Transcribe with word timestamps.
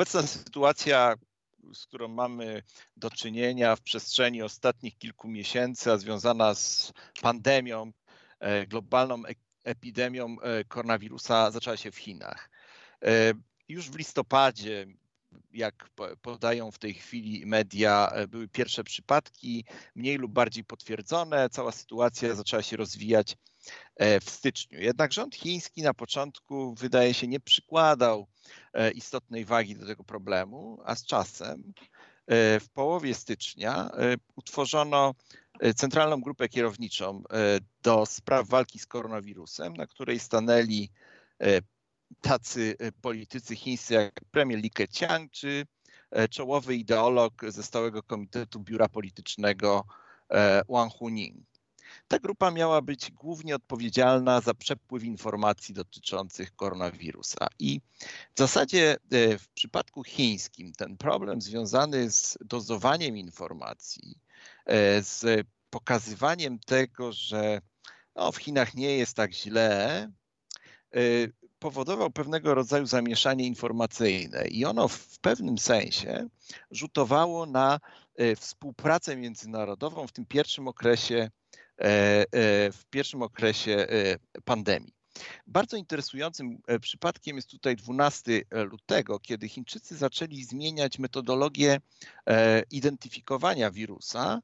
Obecna 0.00 0.22
sytuacja, 0.22 1.14
z 1.74 1.86
którą 1.86 2.08
mamy 2.08 2.62
do 2.96 3.10
czynienia 3.10 3.76
w 3.76 3.80
przestrzeni 3.80 4.42
ostatnich 4.42 4.98
kilku 4.98 5.28
miesięcy, 5.28 5.92
a 5.92 5.98
związana 5.98 6.54
z 6.54 6.92
pandemią, 7.22 7.92
e, 8.38 8.66
globalną 8.66 9.22
epidemią 9.64 10.36
koronawirusa, 10.68 11.50
zaczęła 11.50 11.76
się 11.76 11.90
w 11.90 11.96
Chinach. 11.96 12.50
Już 13.68 13.90
w 13.90 13.96
listopadzie 13.96 14.86
jak 15.52 15.90
podają 16.22 16.70
w 16.70 16.78
tej 16.78 16.94
chwili 16.94 17.46
media, 17.46 18.10
e, 18.12 18.28
były 18.28 18.48
pierwsze 18.48 18.84
przypadki, 18.84 19.64
mniej 19.94 20.16
lub 20.16 20.32
bardziej 20.32 20.64
potwierdzone. 20.64 21.50
Cała 21.50 21.72
sytuacja 21.72 22.34
zaczęła 22.34 22.62
się 22.62 22.76
rozwijać 22.76 23.32
e, 23.32 23.36
w 24.20 24.30
styczniu. 24.30 24.80
Jednak 24.80 25.12
rząd 25.12 25.34
chiński 25.34 25.82
na 25.82 25.94
początku, 25.94 26.74
wydaje 26.74 27.14
się, 27.14 27.26
nie 27.26 27.40
przykładał 27.40 28.26
e, 28.72 28.90
istotnej 28.90 29.44
wagi 29.44 29.76
do 29.76 29.86
tego 29.86 30.04
problemu, 30.04 30.78
a 30.84 30.94
z 30.94 31.04
czasem 31.04 31.72
w 32.60 32.68
połowie 32.74 33.14
stycznia 33.14 33.90
utworzono 34.36 35.14
Centralną 35.76 36.20
Grupę 36.20 36.48
Kierowniczą 36.48 37.22
do 37.82 38.06
spraw 38.06 38.48
walki 38.48 38.78
z 38.78 38.86
koronawirusem, 38.86 39.74
na 39.74 39.86
której 39.86 40.18
stanęli 40.18 40.90
tacy 42.20 42.76
e, 42.78 42.92
politycy 42.92 43.56
chińscy 43.56 43.94
jak 43.94 44.20
premier 44.30 44.58
Li 44.58 44.70
Keqiang 44.70 45.30
czy 45.30 45.66
e, 46.10 46.28
czołowy 46.28 46.76
ideolog 46.76 47.42
ze 47.48 47.62
stałego 47.62 48.02
komitetu 48.02 48.60
biura 48.60 48.88
politycznego 48.88 49.84
e, 50.30 50.62
Wang 50.68 50.92
Huning. 50.92 51.49
Ta 52.10 52.18
grupa 52.18 52.50
miała 52.50 52.82
być 52.82 53.10
głównie 53.12 53.54
odpowiedzialna 53.54 54.40
za 54.40 54.54
przepływ 54.54 55.04
informacji 55.04 55.74
dotyczących 55.74 56.56
koronawirusa. 56.56 57.46
I 57.58 57.80
w 58.34 58.38
zasadzie 58.38 58.96
w 59.38 59.48
przypadku 59.54 60.04
chińskim 60.04 60.72
ten 60.72 60.96
problem 60.96 61.40
związany 61.40 62.10
z 62.10 62.38
dozowaniem 62.40 63.16
informacji, 63.16 64.18
z 65.00 65.46
pokazywaniem 65.70 66.58
tego, 66.58 67.12
że 67.12 67.60
no, 68.16 68.32
w 68.32 68.36
Chinach 68.36 68.74
nie 68.74 68.96
jest 68.96 69.16
tak 69.16 69.32
źle, 69.34 70.08
powodował 71.58 72.10
pewnego 72.10 72.54
rodzaju 72.54 72.86
zamieszanie 72.86 73.46
informacyjne 73.46 74.46
i 74.48 74.64
ono 74.64 74.88
w 74.88 75.18
pewnym 75.18 75.58
sensie 75.58 76.28
rzutowało 76.70 77.46
na 77.46 77.80
e, 78.16 78.36
współpracę 78.36 79.16
międzynarodową 79.16 80.06
w 80.06 80.12
tym 80.12 80.26
pierwszym 80.26 80.68
okresie, 80.68 81.16
e, 81.16 81.26
e, 81.26 81.39
w 82.72 82.80
pierwszym 82.90 83.22
okresie 83.22 83.86
pandemii. 84.44 84.94
Bardzo 85.46 85.76
interesującym 85.76 86.58
przypadkiem 86.80 87.36
jest 87.36 87.50
tutaj 87.50 87.76
12 87.76 88.42
lutego, 88.50 89.18
kiedy 89.18 89.48
Chińczycy 89.48 89.96
zaczęli 89.96 90.44
zmieniać 90.44 90.98
metodologię 90.98 91.80
identyfikowania 92.70 93.70
wirusa 93.70 94.40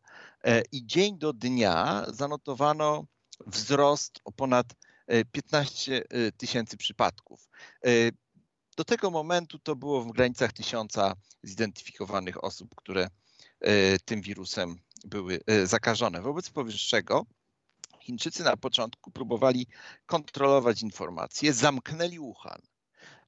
i 0.72 0.86
dzień 0.86 1.18
do 1.18 1.32
dnia 1.32 2.06
zanotowano 2.08 3.06
wzrost 3.46 4.20
o 4.24 4.32
ponad 4.32 4.66
15 5.32 6.04
y, 6.14 6.32
tysięcy 6.32 6.76
przypadków. 6.76 7.48
Do 8.76 8.84
tego 8.84 9.10
momentu 9.10 9.58
to 9.58 9.76
było 9.76 10.02
w 10.02 10.12
granicach 10.12 10.52
tysiąca 10.52 11.14
zidentyfikowanych 11.42 12.44
osób, 12.44 12.74
które 12.74 13.08
tym 14.04 14.20
wirusem 14.20 14.78
były 15.04 15.40
zakażone. 15.64 16.22
Wobec 16.22 16.50
powyższego 16.50 17.26
Chińczycy 18.06 18.44
na 18.44 18.56
początku 18.56 19.10
próbowali 19.10 19.66
kontrolować 20.06 20.82
informacje, 20.82 21.52
zamknęli 21.52 22.18
Wuhan. 22.18 22.62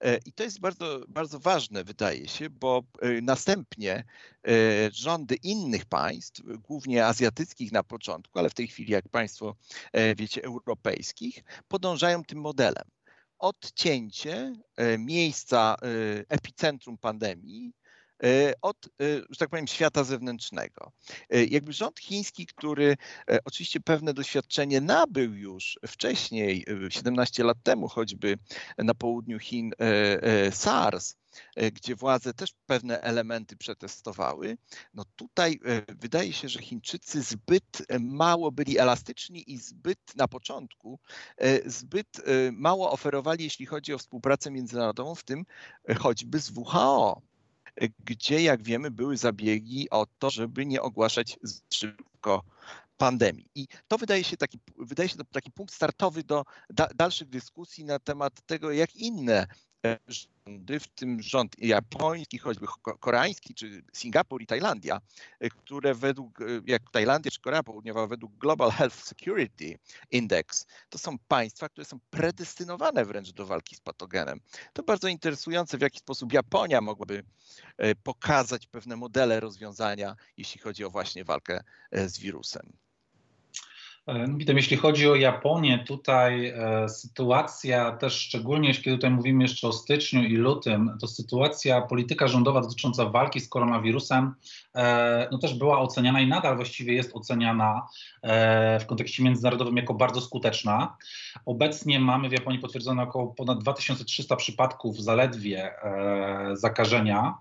E, 0.00 0.18
I 0.26 0.32
to 0.32 0.42
jest 0.42 0.60
bardzo, 0.60 1.00
bardzo 1.08 1.40
ważne, 1.40 1.84
wydaje 1.84 2.28
się, 2.28 2.50
bo 2.50 2.82
e, 3.02 3.20
następnie 3.20 3.92
e, 3.94 4.04
rządy 4.92 5.34
innych 5.42 5.86
państw, 5.86 6.42
głównie 6.58 7.06
azjatyckich 7.06 7.72
na 7.72 7.82
początku, 7.82 8.38
ale 8.38 8.50
w 8.50 8.54
tej 8.54 8.68
chwili, 8.68 8.92
jak 8.92 9.08
Państwo 9.08 9.56
wiecie, 10.16 10.44
europejskich, 10.44 11.44
podążają 11.68 12.24
tym 12.24 12.40
modelem. 12.40 12.84
Odcięcie 13.38 14.52
miejsca 14.98 15.76
epicentrum 16.28 16.98
pandemii 16.98 17.72
E, 17.72 17.77
od, 18.62 18.86
e, 18.86 18.90
że 19.30 19.36
tak 19.38 19.48
powiem, 19.48 19.66
świata 19.66 20.04
zewnętrznego. 20.04 20.92
E, 21.30 21.44
jakby 21.44 21.72
rząd 21.72 22.00
chiński, 22.00 22.46
który 22.46 22.96
oczywiście 23.44 23.80
pewne 23.80 24.14
doświadczenie 24.14 24.80
nabył 24.80 25.34
już 25.34 25.78
wcześniej, 25.86 26.64
17 26.88 27.44
lat 27.44 27.58
temu 27.62 27.88
choćby 27.88 28.38
na 28.78 28.94
południu 28.94 29.38
Chin 29.38 29.70
SARS, 30.50 31.16
gdzie 31.72 31.96
władze 31.96 32.34
też 32.34 32.50
pewne 32.66 33.00
elementy 33.00 33.56
przetestowały, 33.56 34.58
no 34.94 35.04
tutaj 35.16 35.60
wydaje 35.88 36.32
się, 36.32 36.48
że 36.48 36.62
Chińczycy 36.62 37.22
zbyt 37.22 37.82
mało 38.00 38.52
byli 38.52 38.78
elastyczni 38.78 39.52
i 39.52 39.58
zbyt 39.58 39.98
na 40.16 40.28
początku, 40.28 40.98
zbyt 41.66 42.08
mało 42.52 42.90
oferowali, 42.90 43.44
jeśli 43.44 43.66
chodzi 43.66 43.94
o 43.94 43.98
współpracę 43.98 44.50
międzynarodową, 44.50 45.14
w 45.14 45.24
tym 45.24 45.44
choćby 45.98 46.38
z 46.38 46.50
WHO 46.50 47.22
gdzie, 48.04 48.42
jak 48.42 48.62
wiemy, 48.62 48.90
były 48.90 49.16
zabiegi 49.16 49.90
o 49.90 50.06
to, 50.18 50.30
żeby 50.30 50.66
nie 50.66 50.82
ogłaszać 50.82 51.38
szybko 51.74 52.42
pandemii. 52.96 53.50
I 53.54 53.66
to 53.88 53.98
wydaje 53.98 54.24
się 54.24 54.36
taki, 54.36 54.58
wydaje 54.78 55.08
się 55.08 55.16
taki 55.32 55.50
punkt 55.50 55.74
startowy 55.74 56.24
do 56.24 56.44
da, 56.70 56.88
dalszych 56.94 57.28
dyskusji 57.28 57.84
na 57.84 57.98
temat 57.98 58.32
tego, 58.46 58.72
jak 58.72 58.96
inne 58.96 59.46
rządy, 60.08 60.80
w 60.80 60.88
tym 60.88 61.22
rząd 61.22 61.58
japoński, 61.58 62.38
choćby 62.38 62.66
koreański, 63.00 63.54
czy 63.54 63.82
Singapur 63.92 64.42
i 64.42 64.46
Tajlandia, 64.46 65.00
e, 65.40 65.48
które 65.48 65.94
według, 65.94 66.40
e, 66.40 66.44
jak 66.66 66.90
Tajlandia 66.90 67.30
czy 67.30 67.40
Korea 67.40 67.62
Południowa, 67.62 68.06
według 68.06 68.32
Global 68.36 68.70
Health 68.70 69.04
Security 69.04 69.78
Index, 70.10 70.66
to 70.90 70.98
są 70.98 71.18
państwa, 71.18 71.68
które 71.68 71.84
są 71.84 71.98
predestynowane 72.10 73.04
wręcz 73.04 73.32
do 73.32 73.46
walki 73.46 73.76
z 73.76 73.80
patogenem. 73.80 74.40
To 74.72 74.82
bardzo 74.82 75.08
interesujące, 75.08 75.78
w 75.78 75.80
jaki 75.80 75.98
sposób 75.98 76.32
Japonia 76.32 76.80
mogłaby 76.80 77.24
pokazać 78.02 78.66
pewne 78.66 78.96
modele 78.96 79.40
rozwiązania, 79.40 80.16
jeśli 80.36 80.60
chodzi 80.60 80.84
o 80.84 80.90
właśnie 80.90 81.24
walkę 81.24 81.64
z 81.92 82.18
wirusem. 82.18 82.72
E, 84.08 84.26
no 84.28 84.36
witam, 84.36 84.56
jeśli 84.56 84.76
chodzi 84.76 85.08
o 85.08 85.14
Japonię, 85.14 85.84
tutaj 85.86 86.46
e, 86.46 86.88
sytuacja 86.88 87.92
też 87.92 88.14
szczególnie, 88.14 88.68
jeśli 88.68 88.92
tutaj 88.92 89.10
mówimy 89.10 89.44
jeszcze 89.44 89.68
o 89.68 89.72
styczniu 89.72 90.22
i 90.22 90.36
lutym, 90.36 90.96
to 91.00 91.06
sytuacja, 91.06 91.80
polityka 91.82 92.28
rządowa 92.28 92.60
dotycząca 92.60 93.04
walki 93.04 93.40
z 93.40 93.48
koronawirusem 93.48 94.34
e, 94.74 95.28
no 95.32 95.38
też 95.38 95.54
była 95.54 95.80
oceniana 95.80 96.20
i 96.20 96.26
nadal 96.26 96.56
właściwie 96.56 96.94
jest 96.94 97.16
oceniana 97.16 97.86
w 98.80 98.86
kontekście 98.86 99.22
międzynarodowym 99.22 99.76
jako 99.76 99.94
bardzo 99.94 100.20
skuteczna. 100.20 100.96
Obecnie 101.46 102.00
mamy 102.00 102.28
w 102.28 102.32
Japonii 102.32 102.60
potwierdzone 102.60 103.02
około 103.02 103.26
ponad 103.26 103.58
2300 103.58 104.36
przypadków 104.36 105.02
zaledwie 105.02 105.82
e, 105.82 106.56
zakażenia, 106.56 107.38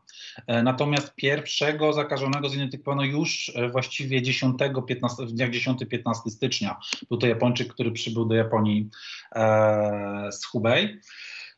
e, 0.47 0.63
natomiast 0.63 1.15
pierwszego 1.15 1.93
zakażonego 1.93 2.49
zidentyfikowano 2.49 3.03
już 3.03 3.51
właściwie 3.71 4.21
10-15, 4.21 5.25
w 5.25 5.31
dniach 5.31 5.49
10-15 5.49 6.13
stycznia. 6.29 6.79
Był 7.09 7.17
to 7.17 7.27
Japończyk, 7.27 7.73
który 7.73 7.91
przybył 7.91 8.25
do 8.25 8.35
Japonii 8.35 8.89
e, 9.35 10.31
z 10.31 10.45
Hubei. 10.45 10.99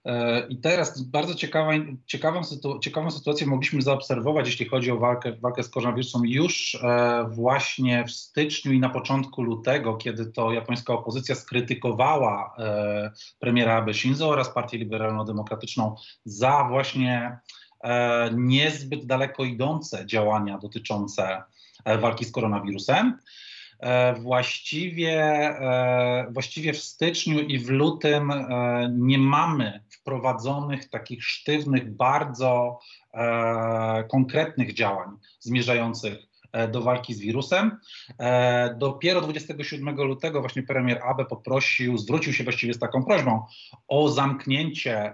E, 0.06 0.48
I 0.48 0.58
teraz 0.58 1.02
bardzo 1.02 1.36
ciekawa, 1.36 1.72
ciekawą, 2.06 2.44
sytu, 2.44 2.80
ciekawą 2.80 3.12
sytuację 3.12 3.48
mogliśmy 3.48 3.82
zaobserwować, 3.82 4.46
jeśli 4.46 4.66
chodzi 4.66 4.92
o 4.92 4.98
walkę, 4.98 5.32
walkę 5.32 5.64
z 5.64 5.70
koronawirusem, 5.70 6.22
już 6.26 6.76
e, 6.76 7.26
właśnie 7.32 8.06
w 8.06 8.12
styczniu 8.12 8.72
i 8.72 8.80
na 8.80 8.90
początku 8.90 9.44
lutego, 9.44 9.98
kiedy 9.98 10.26
to 10.26 10.52
japońska 10.52 10.94
opozycja 10.94 11.36
skrytykowała 11.36 12.56
e, 12.58 13.12
premiera 13.40 13.76
Abe 13.76 13.94
Shinzo 13.94 14.30
oraz 14.30 14.54
Partię 14.54 14.78
Liberalno-Demokratyczną 14.78 15.96
za 16.26 16.68
właśnie 16.70 17.40
niezbyt 18.32 19.06
daleko 19.06 19.44
idące 19.44 20.06
działania 20.06 20.58
dotyczące 20.58 21.44
walki 21.86 22.26
z 22.26 22.32
koronawirusem. 22.32 23.18
Właściwie, 24.20 25.34
właściwie 26.30 26.74
w 26.74 26.78
styczniu 26.78 27.40
i 27.40 27.60
w 27.60 27.70
lutym 27.70 28.34
nie 28.92 29.18
mamy 29.18 29.84
wprowadzonych 30.02 30.90
takich 30.90 31.24
sztywnych, 31.24 31.96
bardzo 31.96 32.80
konkretnych 34.12 34.74
działań 34.74 35.10
zmierzających 35.40 36.18
do 36.72 36.82
walki 36.82 37.14
z 37.14 37.20
wirusem. 37.20 37.80
Dopiero 38.78 39.22
27 39.22 39.96
lutego 39.96 40.40
właśnie 40.42 40.64
premier 40.64 41.02
Abe 41.04 41.26
poprosił, 41.26 41.98
zwrócił 41.98 42.34
się 42.34 42.44
właściwie 42.44 42.74
z 42.74 42.80
taką 42.80 43.04
prośbą 43.04 43.46
o 43.88 44.10
zamknięcie 44.10 45.14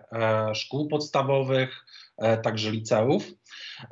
szkół 0.54 0.88
podstawowych, 0.88 1.86
także 2.44 2.72
liceów. 2.72 3.32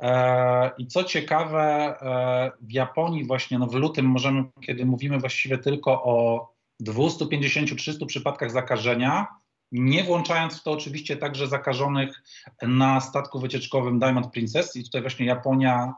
E, 0.00 0.70
I 0.78 0.86
co 0.86 1.04
ciekawe, 1.04 1.62
e, 1.62 2.52
w 2.60 2.72
Japonii 2.72 3.24
właśnie 3.24 3.58
no 3.58 3.66
w 3.66 3.74
lutym 3.74 4.06
możemy, 4.06 4.44
kiedy 4.66 4.86
mówimy 4.86 5.18
właściwie 5.18 5.58
tylko 5.58 6.04
o 6.04 6.48
250-300 6.80 8.06
przypadkach 8.06 8.50
zakażenia, 8.50 9.26
nie 9.72 10.04
włączając 10.04 10.60
w 10.60 10.62
to 10.62 10.72
oczywiście 10.72 11.16
także 11.16 11.48
zakażonych 11.48 12.22
na 12.62 13.00
statku 13.00 13.40
wycieczkowym 13.40 13.98
Diamond 13.98 14.32
Princess. 14.32 14.76
I 14.76 14.84
tutaj 14.84 15.00
właśnie 15.00 15.26
Japonia, 15.26 15.94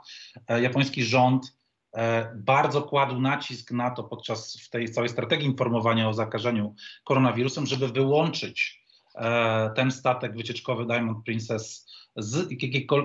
e, 0.49 0.63
japoński 0.63 1.05
rząd 1.05 1.57
e, 1.97 2.33
bardzo 2.37 2.83
kładł 2.83 3.21
nacisk 3.21 3.71
na 3.71 3.91
to 3.91 4.05
podczas 4.05 4.61
w 4.61 4.71
tej 4.71 4.91
całej 4.91 5.09
strategii 5.09 5.47
informowania 5.47 6.09
o 6.09 6.15
zakażeniu 6.15 6.75
koronawirusem, 7.05 7.67
żeby 7.67 7.89
wyłączyć 7.89 8.83
e, 9.15 9.71
ten 9.77 9.91
statek 9.91 10.37
wycieczkowy 10.37 10.87
Diamond 10.87 11.25
Princess 11.25 11.87
z, 12.17 12.49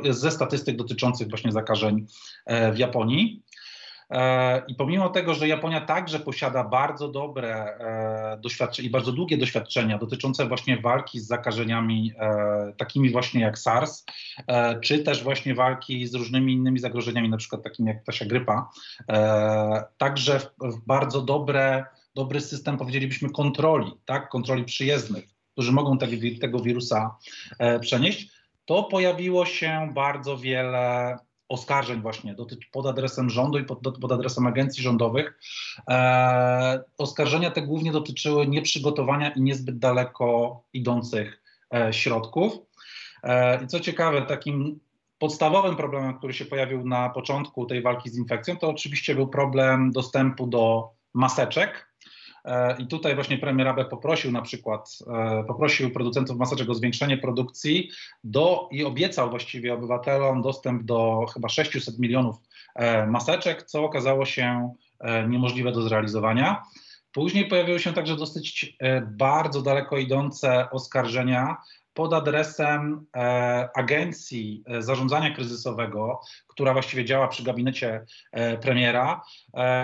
ze 0.10 0.32
statystyk 0.32 0.76
dotyczących 0.76 1.30
właśnie 1.30 1.52
zakażeń 1.52 2.06
w 2.74 2.78
Japonii. 2.78 3.44
E, 4.12 4.62
I 4.68 4.76
pomimo 4.76 5.10
tego, 5.10 5.34
że 5.34 5.48
Japonia 5.48 5.82
także 5.82 6.20
posiada 6.20 6.64
bardzo 6.64 7.08
dobre 7.08 7.78
e, 7.80 8.38
doświadczenia 8.42 8.88
i 8.88 8.92
bardzo 8.92 9.12
długie 9.12 9.38
doświadczenia 9.38 9.98
dotyczące 9.98 10.48
właśnie 10.48 10.78
walki 10.78 11.20
z 11.20 11.28
zakażeniami 11.28 12.14
e, 12.20 12.74
takimi 12.78 13.10
właśnie 13.10 13.42
jak 13.42 13.60
SARS, 13.60 14.06
czy 14.82 15.00
też 15.00 15.24
właśnie 15.24 15.56
walki 15.56 16.08
z 16.08 16.16
różnymi 16.16 16.54
innymi 16.54 16.80
zagrożeniami, 16.80 17.30
na 17.30 17.38
przykład 17.38 17.64
takimi 17.64 17.88
jak 17.88 18.04
ptasia 18.04 18.26
grypa, 18.26 18.70
także 19.98 20.40
w 20.62 20.86
bardzo 20.86 21.22
dobre, 21.22 21.86
dobry 22.16 22.42
system, 22.42 22.78
powiedzielibyśmy, 22.78 23.30
kontroli, 23.30 23.92
tak, 24.06 24.30
kontroli 24.30 24.64
przyjezdnych, 24.64 25.26
którzy 25.52 25.72
mogą 25.72 25.98
tego, 25.98 26.14
tego 26.42 26.60
wirusa 26.60 27.16
przenieść, 27.82 28.32
to 28.66 28.84
pojawiło 28.84 29.46
się 29.46 29.90
bardzo 29.94 30.38
wiele 30.38 31.18
oskarżeń 31.52 32.02
właśnie 32.02 32.36
pod 32.72 32.86
adresem 32.86 33.30
rządu 33.30 33.60
i 33.60 33.64
pod, 33.64 33.80
pod 34.02 34.12
adresem 34.12 34.48
agencji 34.48 34.84
rządowych. 34.84 35.40
E, 35.90 36.84
oskarżenia 36.98 37.52
te 37.52 37.62
głównie 37.62 37.92
dotyczyły 37.92 38.48
nieprzygotowania 38.48 39.30
i 39.30 39.42
niezbyt 39.42 39.80
daleko 39.80 40.64
idących 40.74 41.42
e, 41.74 41.94
środków. 41.94 42.54
E, 43.24 43.64
I 43.64 43.68
co 43.68 43.80
ciekawe, 43.80 44.22
takim 44.22 44.80
podstawowym 45.20 45.76
problemem, 45.76 46.18
który 46.18 46.34
się 46.34 46.46
pojawił 46.46 46.86
na 46.86 47.10
początku 47.10 47.66
tej 47.66 47.82
walki 47.82 48.10
z 48.10 48.18
infekcją, 48.18 48.58
to 48.58 48.70
oczywiście 48.70 49.16
był 49.16 49.28
problem 49.28 49.92
dostępu 49.92 50.48
do 50.48 50.90
maseczek 51.14 51.91
I 52.80 52.88
tutaj 52.88 53.16
właśnie 53.16 53.38
premier 53.38 53.68
Abe 53.68 53.86
poprosił 53.86 54.32
na 54.32 54.42
przykład, 54.42 54.98
e, 55.08 55.44
poprosił 55.48 55.92
producentów 55.92 56.38
maseczek 56.38 56.70
o 56.70 56.74
zwiększenie 56.74 57.18
produkcji 57.18 57.90
do, 58.24 58.70
i 58.72 58.84
obiecał 58.84 59.30
właściwie 59.30 59.74
obywatelom 59.74 60.42
dostęp 60.42 60.84
do 60.84 61.26
chyba 61.34 61.50
600 61.50 62.00
milionów 62.00 62.36
e, 62.76 63.08
maseczek, 63.08 63.64
co 63.64 63.84
okazało 63.84 64.26
się 64.26 64.74
niemożliwe 65.28 65.72
do 65.72 65.82
zrealizowania. 65.82 66.64
Później 67.12 67.48
pojawiły 67.48 67.80
się 67.80 67.94
także 67.94 68.16
dosyć 68.16 68.78
bardzo 69.12 69.62
daleko 69.62 69.98
idące 69.98 70.70
oskarżenia 70.70 71.58
pod 71.94 72.14
adresem 72.14 73.06
e, 73.16 73.70
Agencji 73.76 74.64
e, 74.68 74.82
Zarządzania 74.82 75.36
Kryzysowego, 75.36 76.22
która 76.48 76.74
właściwie 76.74 77.06
działa 77.06 77.28
przy 77.28 77.44
gabinecie 77.44 78.06
e, 78.32 78.58
premiera, 78.58 79.22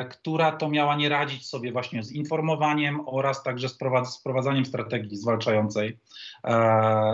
która 0.09 0.51
to 0.51 0.69
miała 0.69 0.95
nie 0.95 1.09
radzić 1.09 1.47
sobie 1.47 1.71
właśnie 1.71 2.03
z 2.03 2.11
informowaniem 2.11 2.99
oraz 3.05 3.43
także 3.43 3.69
z 3.69 3.77
wprowadzaniem 4.19 4.65
strategii 4.65 5.17
zwalczającej, 5.17 5.97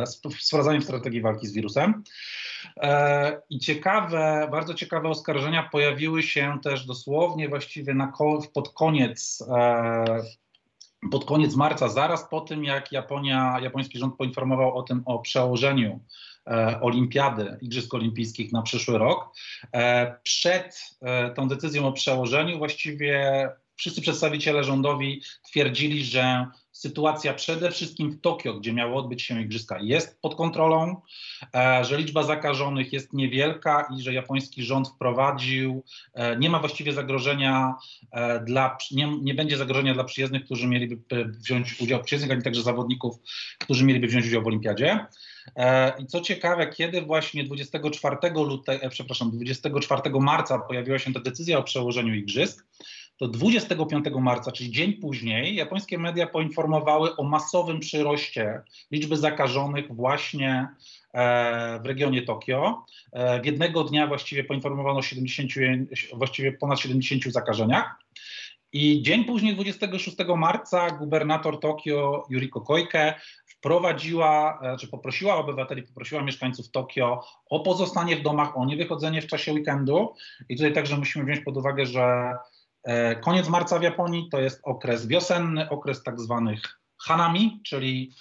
z 0.05 0.47
wprowadzaniem 0.47 0.81
strategii 0.81 1.21
walki 1.21 1.47
z 1.47 1.53
wirusem. 1.53 2.03
I 3.49 3.59
ciekawe, 3.59 4.47
bardzo 4.51 4.73
ciekawe 4.73 5.09
oskarżenia 5.09 5.69
pojawiły 5.71 6.23
się 6.23 6.57
też 6.63 6.85
dosłownie 6.85 7.49
właściwie 7.49 7.93
na, 7.93 8.13
pod 8.53 8.73
koniec 8.73 9.43
pod 11.11 11.25
koniec 11.25 11.55
marca, 11.55 11.89
zaraz 11.89 12.29
po 12.29 12.41
tym, 12.41 12.63
jak 12.63 12.91
Japonia, 12.91 13.59
japoński 13.61 13.99
rząd 13.99 14.15
poinformował 14.15 14.77
o 14.77 14.83
tym, 14.83 15.01
o 15.05 15.19
przełożeniu 15.19 15.99
e, 16.47 16.81
olimpiady, 16.81 17.57
Igrzysk 17.61 17.93
Olimpijskich 17.93 18.51
na 18.51 18.61
przyszły 18.61 18.97
rok. 18.97 19.35
E, 19.73 20.15
przed 20.23 20.95
e, 21.01 21.31
tą 21.31 21.47
decyzją 21.47 21.87
o 21.87 21.91
przełożeniu 21.91 22.57
właściwie 22.57 23.49
wszyscy 23.75 24.01
przedstawiciele 24.01 24.63
rządowi 24.63 25.21
twierdzili, 25.43 26.05
że 26.05 26.47
sytuacja 26.73 27.33
przede 27.33 27.71
wszystkim 27.71 28.11
w 28.11 28.21
Tokio, 28.21 28.53
gdzie 28.53 28.73
miało 28.73 28.99
odbyć 28.99 29.21
się 29.21 29.41
igrzyska, 29.41 29.77
jest 29.81 30.21
pod 30.21 30.35
kontrolą, 30.35 31.01
e, 31.55 31.85
że 31.85 31.97
liczba 31.97 32.23
zakażonych 32.23 32.93
jest 32.93 33.13
niewielka 33.13 33.87
i 33.97 34.01
że 34.01 34.13
japoński 34.13 34.63
rząd 34.63 34.87
wprowadził, 34.87 35.83
e, 36.13 36.37
nie 36.37 36.49
ma 36.49 36.59
właściwie 36.59 36.93
zagrożenia 36.93 37.75
e, 38.11 38.39
dla, 38.39 38.77
nie, 38.91 39.17
nie 39.21 39.33
będzie 39.33 39.57
zagrożenia 39.57 39.93
dla 39.93 40.03
przyjezdnych, 40.03 40.45
którzy 40.45 40.67
mieliby 40.67 41.25
wziąć 41.25 41.81
udział, 41.81 42.03
przyjezdnych, 42.03 42.31
ani 42.31 42.43
także 42.43 42.61
zawodników, 42.61 43.15
którzy 43.59 43.85
mieliby 43.85 44.07
wziąć 44.07 44.25
udział 44.25 44.43
w 44.43 44.47
olimpiadzie. 44.47 45.05
I 45.99 46.05
co 46.05 46.21
ciekawe, 46.21 46.67
kiedy 46.67 47.01
właśnie 47.01 47.43
24 47.43 48.17
lutego, 48.35 48.89
przepraszam, 48.89 49.31
24 49.31 50.01
marca 50.19 50.59
pojawiła 50.59 50.99
się 50.99 51.13
ta 51.13 51.19
decyzja 51.19 51.57
o 51.57 51.63
przełożeniu 51.63 52.13
igrzysk, 52.13 52.65
to 53.17 53.27
25 53.27 54.05
marca, 54.19 54.51
czyli 54.51 54.71
dzień 54.71 54.93
później, 54.93 55.55
japońskie 55.55 55.97
media 55.97 56.27
poinformowały 56.27 57.15
o 57.15 57.23
masowym 57.23 57.79
przyroście 57.79 58.61
liczby 58.91 59.17
zakażonych 59.17 59.95
właśnie 59.95 60.67
e, 61.13 61.79
w 61.79 61.85
regionie 61.85 62.21
Tokio. 62.21 62.85
E, 63.11 63.41
w 63.41 63.45
jednego 63.45 63.83
dnia 63.83 64.07
właściwie 64.07 64.43
poinformowano 64.43 64.99
o 64.99 65.01
70, 65.01 65.51
właściwie 66.13 66.51
ponad 66.51 66.79
70 66.79 67.23
zakażeniach. 67.23 67.95
I 68.73 69.01
dzień 69.01 69.25
później, 69.25 69.55
26 69.55 70.17
marca, 70.37 70.89
gubernator 70.89 71.59
Tokio 71.59 72.25
Yuriko 72.29 72.61
Koike 72.61 73.13
wprowadziła, 73.45 74.59
e, 74.63 74.77
czy 74.77 74.87
poprosiła 74.87 75.35
obywateli, 75.35 75.83
poprosiła 75.83 76.21
mieszkańców 76.21 76.71
Tokio 76.71 77.23
o 77.49 77.59
pozostanie 77.59 78.15
w 78.15 78.21
domach, 78.21 78.57
o 78.57 78.65
niewychodzenie 78.65 79.21
w 79.21 79.27
czasie 79.27 79.53
weekendu. 79.53 80.13
I 80.49 80.55
tutaj 80.55 80.73
także 80.73 80.97
musimy 80.97 81.25
wziąć 81.25 81.39
pod 81.45 81.57
uwagę, 81.57 81.85
że 81.85 82.33
koniec 83.21 83.49
marca 83.49 83.79
w 83.79 83.83
Japonii 83.83 84.29
to 84.29 84.39
jest 84.39 84.59
okres 84.63 85.07
wiosenny, 85.07 85.69
okres 85.69 86.03
tak 86.03 86.19
zwanych 86.19 86.79
hanami, 86.97 87.61
czyli 87.65 88.13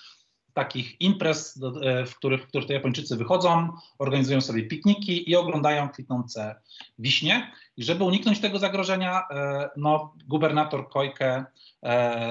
takich 0.54 1.00
imprez, 1.00 1.60
e, 1.82 2.06
w 2.06 2.16
których, 2.16 2.44
w 2.44 2.46
których 2.46 2.66
to 2.66 2.72
Japończycy 2.72 3.16
wychodzą, 3.16 3.68
organizują 3.98 4.40
sobie 4.40 4.62
pikniki 4.62 5.30
i 5.30 5.36
oglądają 5.36 5.88
kwitnące 5.88 6.54
wiśnie. 6.98 7.52
I 7.76 7.84
żeby 7.84 8.04
uniknąć 8.04 8.40
tego 8.40 8.58
zagrożenia, 8.58 9.22
e, 9.30 9.68
no, 9.76 10.14
gubernator 10.26 10.88
Koike 10.88 11.44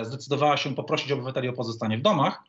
zdecydowała 0.02 0.58
się 0.58 0.76
poprosić 0.76 1.12
obywateli 1.12 1.50
o 1.50 1.54
pozostanie 1.54 1.98
w 1.98 2.02
domach. 2.02 2.44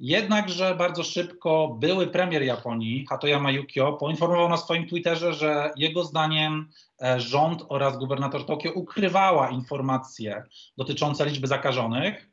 Jednakże 0.00 0.74
bardzo 0.74 1.02
szybko 1.02 1.76
były 1.80 2.06
premier 2.06 2.42
Japonii, 2.42 3.06
Hatoyama 3.06 3.50
Yukio, 3.50 3.92
poinformował 3.92 4.48
na 4.48 4.56
swoim 4.56 4.88
Twitterze, 4.88 5.34
że 5.34 5.70
jego 5.76 6.04
zdaniem 6.04 6.70
e, 7.02 7.20
rząd 7.20 7.64
oraz 7.68 7.98
gubernator 7.98 8.46
Tokio 8.46 8.72
ukrywała 8.72 9.50
informacje 9.50 10.44
dotyczące 10.76 11.26
liczby 11.26 11.46
zakażonych 11.46 12.30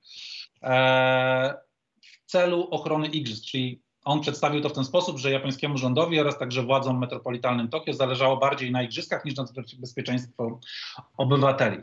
e, 0.63 1.53
w 2.01 2.32
celu 2.32 2.68
ochrony 2.72 3.08
igrzysk, 3.08 3.44
czyli 3.44 3.82
on 4.06 4.22
przedstawił 4.22 4.62
to 4.62 4.70
w 4.70 4.74
ten 4.74 4.86
sposób, 4.86 5.18
że 5.18 5.32
japońskiemu 5.32 5.77
rządowi 5.77 6.20
oraz 6.20 6.38
także 6.38 6.63
władzom 6.63 7.00
metropolitalnym 7.00 7.70
Tokio 7.70 7.94
zależało 7.94 8.38
bardziej 8.38 8.72
na 8.72 8.84
igrzyskach 8.84 9.25
niż 9.25 9.36
na 9.36 9.46
bezpieczeństwo 9.80 10.60
obywateli. 11.18 11.77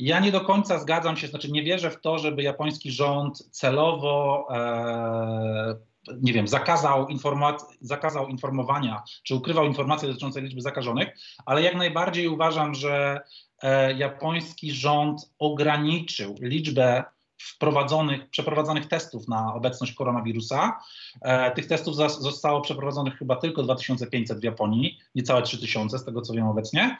Ja 0.00 0.20
nie 0.20 0.32
do 0.32 0.40
końca 0.40 0.78
zgadzam 0.78 1.16
się, 1.16 1.26
znaczy 1.26 1.52
nie 1.52 1.62
wierzę 1.62 1.90
w 1.90 2.00
to, 2.00 2.18
żeby 2.18 2.42
japoński 2.42 2.92
rząd 2.92 3.38
celowo, 3.50 4.46
e, 4.50 5.76
nie 6.22 6.32
wiem, 6.32 6.48
zakazał, 6.48 7.08
informat, 7.08 7.62
zakazał 7.80 8.28
informowania, 8.28 9.02
czy 9.22 9.34
ukrywał 9.34 9.64
informacje 9.66 10.08
dotyczące 10.08 10.40
liczby 10.40 10.60
zakażonych, 10.60 11.08
ale 11.46 11.62
jak 11.62 11.76
najbardziej 11.76 12.28
uważam, 12.28 12.74
że 12.74 13.20
e, 13.62 13.92
japoński 13.92 14.72
rząd 14.72 15.30
ograniczył 15.38 16.34
liczbę 16.40 17.04
wprowadzonych, 17.42 18.30
przeprowadzonych 18.30 18.86
testów 18.86 19.28
na 19.28 19.54
obecność 19.54 19.92
koronawirusa. 19.92 20.78
E, 21.22 21.50
tych 21.50 21.66
testów 21.66 21.96
zostało 22.20 22.60
przeprowadzonych 22.60 23.18
chyba 23.18 23.36
tylko 23.36 23.62
2500 23.62 24.40
w 24.40 24.44
Japonii, 24.44 24.98
niecałe 25.14 25.42
3000 25.42 25.98
z 25.98 26.04
tego 26.04 26.22
co 26.22 26.32
wiem 26.32 26.46
obecnie. 26.46 26.96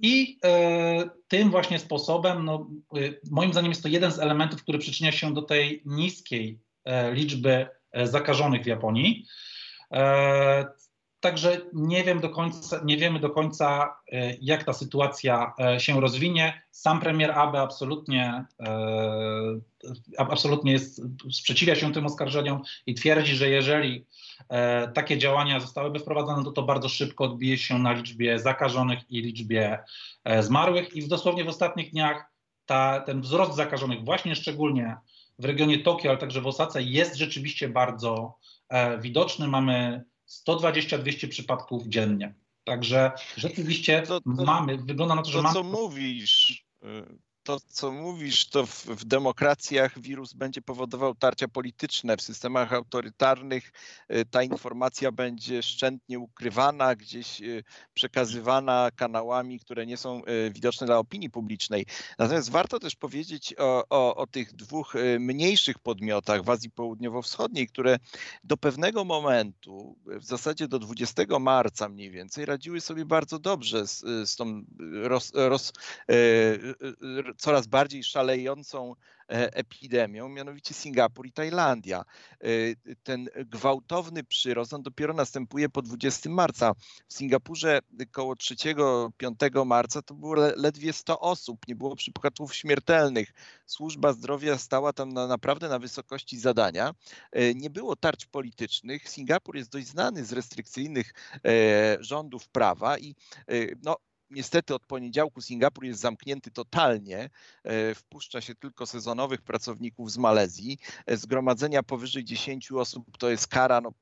I 0.00 0.38
e, 0.44 1.10
tym 1.28 1.50
właśnie 1.50 1.78
sposobem, 1.78 2.44
no, 2.44 2.70
e, 2.96 2.98
moim 3.30 3.52
zdaniem 3.52 3.70
jest 3.70 3.82
to 3.82 3.88
jeden 3.88 4.12
z 4.12 4.18
elementów, 4.18 4.62
który 4.62 4.78
przyczynia 4.78 5.12
się 5.12 5.34
do 5.34 5.42
tej 5.42 5.82
niskiej 5.84 6.58
e, 6.84 7.14
liczby 7.14 7.66
zakażonych 8.04 8.62
w 8.62 8.66
Japonii. 8.66 9.26
Także 11.22 11.60
nie 11.72 12.04
wiem 12.04 12.20
do 12.20 12.28
końca, 12.28 12.80
nie 12.84 12.96
wiemy 12.96 13.20
do 13.20 13.30
końca, 13.30 13.96
jak 14.40 14.64
ta 14.64 14.72
sytuacja 14.72 15.52
się 15.78 16.00
rozwinie. 16.00 16.62
Sam 16.70 17.00
premier 17.00 17.30
Abe 17.30 17.60
absolutnie, 17.60 18.44
absolutnie 20.18 20.72
jest, 20.72 21.02
sprzeciwia 21.30 21.74
się 21.74 21.92
tym 21.92 22.06
oskarżeniom 22.06 22.62
i 22.86 22.94
twierdzi, 22.94 23.36
że 23.36 23.48
jeżeli 23.48 24.06
E, 24.48 24.88
takie 24.88 25.18
działania 25.18 25.60
zostałyby 25.60 25.98
wprowadzone, 25.98 26.44
to 26.44 26.52
to 26.52 26.62
bardzo 26.62 26.88
szybko 26.88 27.24
odbije 27.24 27.58
się 27.58 27.78
na 27.78 27.92
liczbie 27.92 28.38
zakażonych 28.38 29.10
i 29.10 29.22
liczbie 29.22 29.78
e, 30.24 30.42
zmarłych. 30.42 30.96
I 30.96 31.08
dosłownie 31.08 31.44
w 31.44 31.48
ostatnich 31.48 31.90
dniach 31.90 32.32
ta, 32.66 33.00
ten 33.00 33.20
wzrost 33.20 33.54
zakażonych, 33.54 34.04
właśnie 34.04 34.36
szczególnie 34.36 34.96
w 35.38 35.44
regionie 35.44 35.78
Tokio, 35.78 36.10
ale 36.10 36.18
także 36.18 36.40
w 36.40 36.46
Osace 36.46 36.82
jest 36.82 37.16
rzeczywiście 37.16 37.68
bardzo 37.68 38.34
widoczny. 39.00 39.48
Mamy 39.48 40.04
120-200 40.48 41.28
przypadków 41.28 41.86
dziennie. 41.86 42.34
Także 42.64 43.12
rzeczywiście 43.36 44.02
to, 44.02 44.20
to, 44.20 44.44
mamy, 44.44 44.78
wygląda 44.78 45.14
na 45.14 45.22
to, 45.22 45.30
że 45.30 45.38
to, 45.38 45.42
mamy... 45.42 45.54
co 45.54 45.62
mówisz, 45.62 46.64
y, 46.84 47.18
to, 47.42 47.60
co 47.68 47.92
mówisz, 47.92 48.46
to 48.48 48.66
w, 48.66 48.84
w, 48.86 49.04
demokracjach 49.04 50.00
wirus 50.00 50.32
będzie 50.32 50.62
powodował 50.62 51.14
tarcia 51.14 51.48
polityczne. 51.48 52.16
W 52.16 52.22
systemach 52.22 52.72
autorytarnych 52.72 53.72
y, 54.10 54.24
ta 54.24 54.42
informacja 54.42 55.12
będzie 55.12 55.62
szczętnie 55.62 56.18
ukrywana, 56.18 56.94
gdzieś 56.94 57.42
y, 57.42 57.64
przekazywana 57.94 58.90
kanałami, 58.96 59.60
które 59.60 59.86
nie 59.86 59.96
są 59.96 60.22
y, 60.24 60.50
widoczne 60.50 60.86
dla 60.86 60.98
opinii 60.98 61.30
publicznej. 61.30 61.86
Natomiast 62.18 62.50
warto 62.50 62.78
też 62.78 62.96
powiedzieć 62.96 63.54
o, 63.58 63.84
o, 63.90 64.16
o 64.16 64.26
tych 64.26 64.52
dwóch 64.52 64.94
mniejszych 65.18 65.78
podmiotach 65.78 66.44
w 66.44 66.50
Azji 66.50 66.70
Południowo-Wschodniej, 66.70 67.68
które 67.68 67.98
do 68.44 68.56
pewnego 68.56 69.04
momentu, 69.04 69.96
w 70.06 70.24
zasadzie 70.24 70.68
do 70.68 70.78
20 70.78 71.22
marca 71.40 71.88
mniej 71.88 72.10
więcej, 72.10 72.46
radziły 72.46 72.80
sobie 72.80 73.04
bardzo 73.04 73.38
dobrze 73.38 73.86
z, 73.86 74.00
z 74.30 74.36
tą 74.36 74.64
roz, 75.02 75.32
roz, 75.34 75.72
coraz 77.38 77.66
bardziej 77.66 78.04
szalejącą 78.04 78.94
e, 79.28 79.54
epidemią, 79.54 80.28
mianowicie 80.28 80.74
Singapur 80.74 81.26
i 81.26 81.32
Tajlandia. 81.32 82.04
E, 82.40 82.46
ten 83.02 83.28
gwałtowny 83.36 84.24
przyrost 84.24 84.72
on 84.72 84.82
dopiero 84.82 85.14
następuje 85.14 85.68
po 85.68 85.82
20 85.82 86.30
marca. 86.30 86.72
W 87.08 87.14
Singapurze 87.14 87.80
około 88.10 88.34
3-5 88.34 89.66
marca 89.66 90.02
to 90.02 90.14
było 90.14 90.34
ledwie 90.56 90.92
100 90.92 91.20
osób, 91.20 91.68
nie 91.68 91.76
było 91.76 91.96
przypadków 91.96 92.54
śmiertelnych. 92.54 93.32
Służba 93.66 94.12
zdrowia 94.12 94.58
stała 94.58 94.92
tam 94.92 95.12
na, 95.12 95.26
naprawdę 95.26 95.68
na 95.68 95.78
wysokości 95.78 96.38
zadania. 96.38 96.94
E, 97.32 97.54
nie 97.54 97.70
było 97.70 97.96
tarć 97.96 98.26
politycznych. 98.26 99.08
Singapur 99.08 99.56
jest 99.56 99.70
dość 99.70 99.86
znany 99.86 100.24
z 100.24 100.32
restrykcyjnych 100.32 101.14
rządów 102.00 102.48
prawa 102.48 102.98
i 102.98 103.14
no, 103.82 103.96
Niestety 104.32 104.74
od 104.74 104.86
poniedziałku 104.86 105.40
Singapur 105.40 105.84
jest 105.84 106.00
zamknięty 106.00 106.50
totalnie. 106.50 107.30
E, 107.64 107.94
wpuszcza 107.94 108.40
się 108.40 108.54
tylko 108.54 108.86
sezonowych 108.86 109.42
pracowników 109.42 110.12
z 110.12 110.18
Malezji. 110.18 110.78
E, 111.06 111.16
zgromadzenia 111.16 111.82
powyżej 111.82 112.24
10 112.24 112.72
osób 112.72 113.18
to 113.18 113.30
jest 113.30 113.48
kara 113.48 113.80
no, 113.80 113.92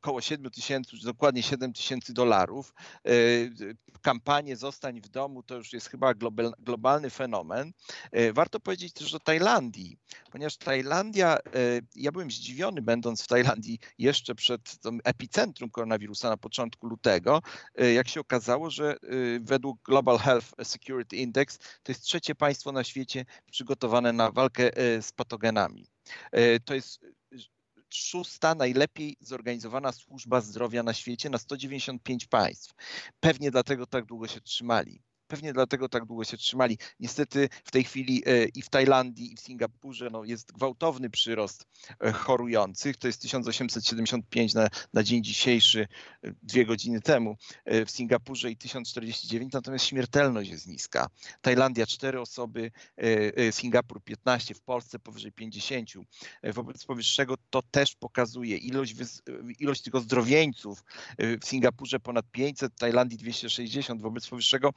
około 0.00 0.20
7 0.20 0.50
tysięcy, 0.50 0.96
dokładnie 1.04 1.42
7 1.42 1.72
tysięcy 1.72 2.12
dolarów. 2.12 2.74
E, 3.06 3.10
kampanie 4.02 4.56
Zostań 4.56 5.00
w 5.00 5.08
domu 5.08 5.42
to 5.42 5.54
już 5.56 5.72
jest 5.72 5.88
chyba 5.88 6.14
globalny 6.58 7.10
fenomen. 7.10 7.72
E, 8.12 8.32
warto 8.32 8.60
powiedzieć 8.60 8.92
też 8.92 9.14
o 9.14 9.20
Tajlandii, 9.20 9.98
ponieważ 10.32 10.56
Tajlandia, 10.56 11.36
e, 11.36 11.40
ja 11.96 12.12
byłem 12.12 12.30
zdziwiony 12.30 12.82
będąc 12.82 13.22
w 13.22 13.26
Tajlandii 13.26 13.78
jeszcze 13.98 14.34
przed 14.34 14.78
epicentrum 15.04 15.70
koronawirusa 15.70 16.28
na 16.28 16.36
początku 16.36 16.86
lutego, 16.86 17.42
jak 17.94 18.08
się 18.08 18.20
okazało, 18.20 18.70
że 18.70 18.96
według 19.40 19.82
Global 19.82 20.18
Health 20.18 20.46
Security 20.62 21.16
Index 21.16 21.58
to 21.58 21.92
jest 21.92 22.02
trzecie 22.02 22.34
państwo 22.34 22.72
na 22.72 22.84
świecie 22.84 23.24
przygotowane 23.50 24.12
na 24.12 24.30
walkę 24.30 24.70
z 25.02 25.12
patogenami. 25.12 25.86
To 26.64 26.74
jest 26.74 27.00
szósta 27.94 28.54
najlepiej 28.54 29.16
zorganizowana 29.20 29.92
służba 29.92 30.40
zdrowia 30.40 30.82
na 30.82 30.94
świecie 30.94 31.30
na 31.30 31.38
195 31.38 32.26
państw. 32.26 32.74
Pewnie 33.20 33.50
dlatego 33.50 33.86
tak 33.86 34.04
długo 34.04 34.28
się 34.28 34.40
trzymali. 34.40 35.02
Pewnie 35.30 35.52
dlatego 35.52 35.88
tak 35.88 36.04
długo 36.04 36.24
się 36.24 36.36
trzymali. 36.36 36.78
Niestety 37.00 37.48
w 37.64 37.70
tej 37.70 37.84
chwili 37.84 38.22
e, 38.26 38.44
i 38.44 38.62
w 38.62 38.68
Tajlandii, 38.68 39.32
i 39.32 39.36
w 39.36 39.40
Singapurze 39.40 40.10
no, 40.10 40.24
jest 40.24 40.52
gwałtowny 40.52 41.10
przyrost 41.10 41.66
e, 42.00 42.12
chorujących. 42.12 42.96
To 42.96 43.06
jest 43.06 43.22
1875 43.22 44.54
na, 44.54 44.68
na 44.92 45.02
dzień 45.02 45.24
dzisiejszy, 45.24 45.88
e, 46.22 46.32
dwie 46.42 46.66
godziny 46.66 47.00
temu. 47.00 47.36
W 47.86 47.90
Singapurze 47.90 48.50
i 48.50 48.56
1049, 48.56 49.52
natomiast 49.52 49.84
śmiertelność 49.84 50.50
jest 50.50 50.66
niska. 50.66 51.08
Tajlandia 51.40 51.86
4 51.86 52.20
osoby, 52.20 52.70
Singapur 53.50 54.02
15, 54.02 54.54
w 54.54 54.60
Polsce 54.60 54.98
powyżej 54.98 55.32
50. 55.32 55.90
Wobec 56.42 56.84
powyższego 56.84 57.34
to 57.50 57.62
też 57.70 57.94
pokazuje 57.94 58.56
ilość, 58.56 58.94
ilość 59.58 59.82
tych 59.82 59.94
ozdrowieńców 59.94 60.84
w 61.18 61.44
Singapurze 61.44 62.00
ponad 62.00 62.30
500, 62.32 62.72
w 62.72 62.78
Tajlandii 62.78 63.18
260. 63.18 64.02
Wobec 64.02 64.28
powyższego 64.28 64.70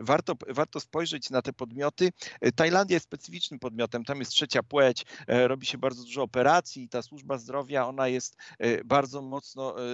warto, 0.00 0.34
warto 0.48 0.80
spojrzeć 0.80 1.30
na 1.30 1.42
te 1.42 1.52
podmioty. 1.52 2.12
Tajlandia 2.56 2.94
jest 2.94 3.06
specyficznym 3.06 3.60
podmiotem, 3.60 4.04
tam 4.04 4.18
jest 4.18 4.30
trzecia 4.30 4.62
płeć, 4.62 5.04
e, 5.26 5.48
robi 5.48 5.66
się 5.66 5.78
bardzo 5.78 6.02
dużo 6.02 6.22
operacji, 6.22 6.88
ta 6.88 7.02
służba 7.02 7.38
zdrowia, 7.38 7.86
ona 7.86 8.08
jest 8.08 8.36
e, 8.58 8.84
bardzo 8.84 9.22
mocno, 9.22 9.76
e, 9.78 9.84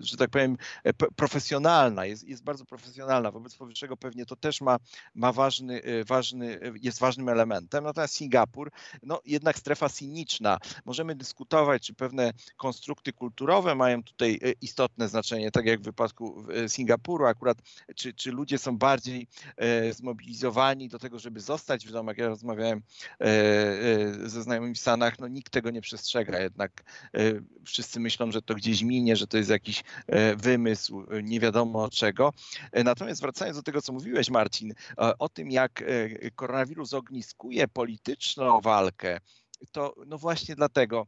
że 0.00 0.16
tak 0.16 0.30
powiem, 0.30 0.56
profesjonalna, 1.16 2.06
jest, 2.06 2.28
jest 2.28 2.44
bardzo 2.44 2.64
profesjonalna, 2.64 3.30
wobec 3.30 3.56
powyższego 3.56 3.96
pewnie 3.96 4.26
to 4.26 4.36
też 4.36 4.60
ma, 4.60 4.76
ma 5.14 5.32
ważny, 5.32 5.82
ważny, 6.06 6.60
jest 6.82 6.98
ważnym 6.98 7.28
elementem. 7.28 7.84
Natomiast 7.84 8.14
Singapur, 8.14 8.70
no 9.02 9.20
jednak 9.24 9.58
strefa 9.58 9.88
siniczna. 9.88 10.58
Możemy 10.84 11.14
dyskutować, 11.14 11.86
czy 11.86 11.94
pewne 11.94 12.32
konstrukty 12.56 13.12
kulturowe 13.12 13.74
mają 13.74 14.02
tutaj 14.02 14.40
istotne 14.60 15.08
znaczenie, 15.08 15.50
tak 15.50 15.66
jak 15.66 15.80
w 15.80 15.84
wypadku 15.84 16.44
Singapuru 16.68 17.26
akurat, 17.26 17.58
czy, 17.96 18.14
czy 18.14 18.29
ludzie 18.30 18.58
są 18.58 18.78
bardziej 18.78 19.26
e, 19.56 19.92
zmobilizowani 19.92 20.88
do 20.88 20.98
tego, 20.98 21.18
żeby 21.18 21.40
zostać 21.40 21.86
w. 21.86 21.94
Jak 22.06 22.18
ja 22.18 22.28
rozmawiałem 22.28 22.82
e, 23.20 23.24
e, 23.24 24.28
ze 24.28 24.42
znajomymi 24.42 24.74
w 24.74 24.78
Stanach, 24.78 25.18
no 25.18 25.28
nikt 25.28 25.52
tego 25.52 25.70
nie 25.70 25.80
przestrzega, 25.80 26.40
jednak 26.40 26.82
wszyscy 27.64 28.00
myślą, 28.00 28.32
że 28.32 28.42
to 28.42 28.54
gdzieś 28.54 28.82
minie, 28.82 29.16
że 29.16 29.26
to 29.26 29.36
jest 29.36 29.50
jakiś 29.50 29.84
wymysł, 30.36 31.06
nie 31.22 31.40
wiadomo 31.40 31.90
czego. 31.90 32.32
Natomiast 32.84 33.20
wracając 33.20 33.56
do 33.56 33.62
tego, 33.62 33.82
co 33.82 33.92
mówiłeś, 33.92 34.30
Marcin, 34.30 34.74
o 35.18 35.28
tym, 35.28 35.50
jak 35.50 35.84
koronawirus 36.34 36.94
ogniskuje 36.94 37.68
polityczną 37.68 38.60
walkę, 38.60 39.20
to 39.72 39.94
no 40.06 40.18
właśnie 40.18 40.54
dlatego 40.56 41.06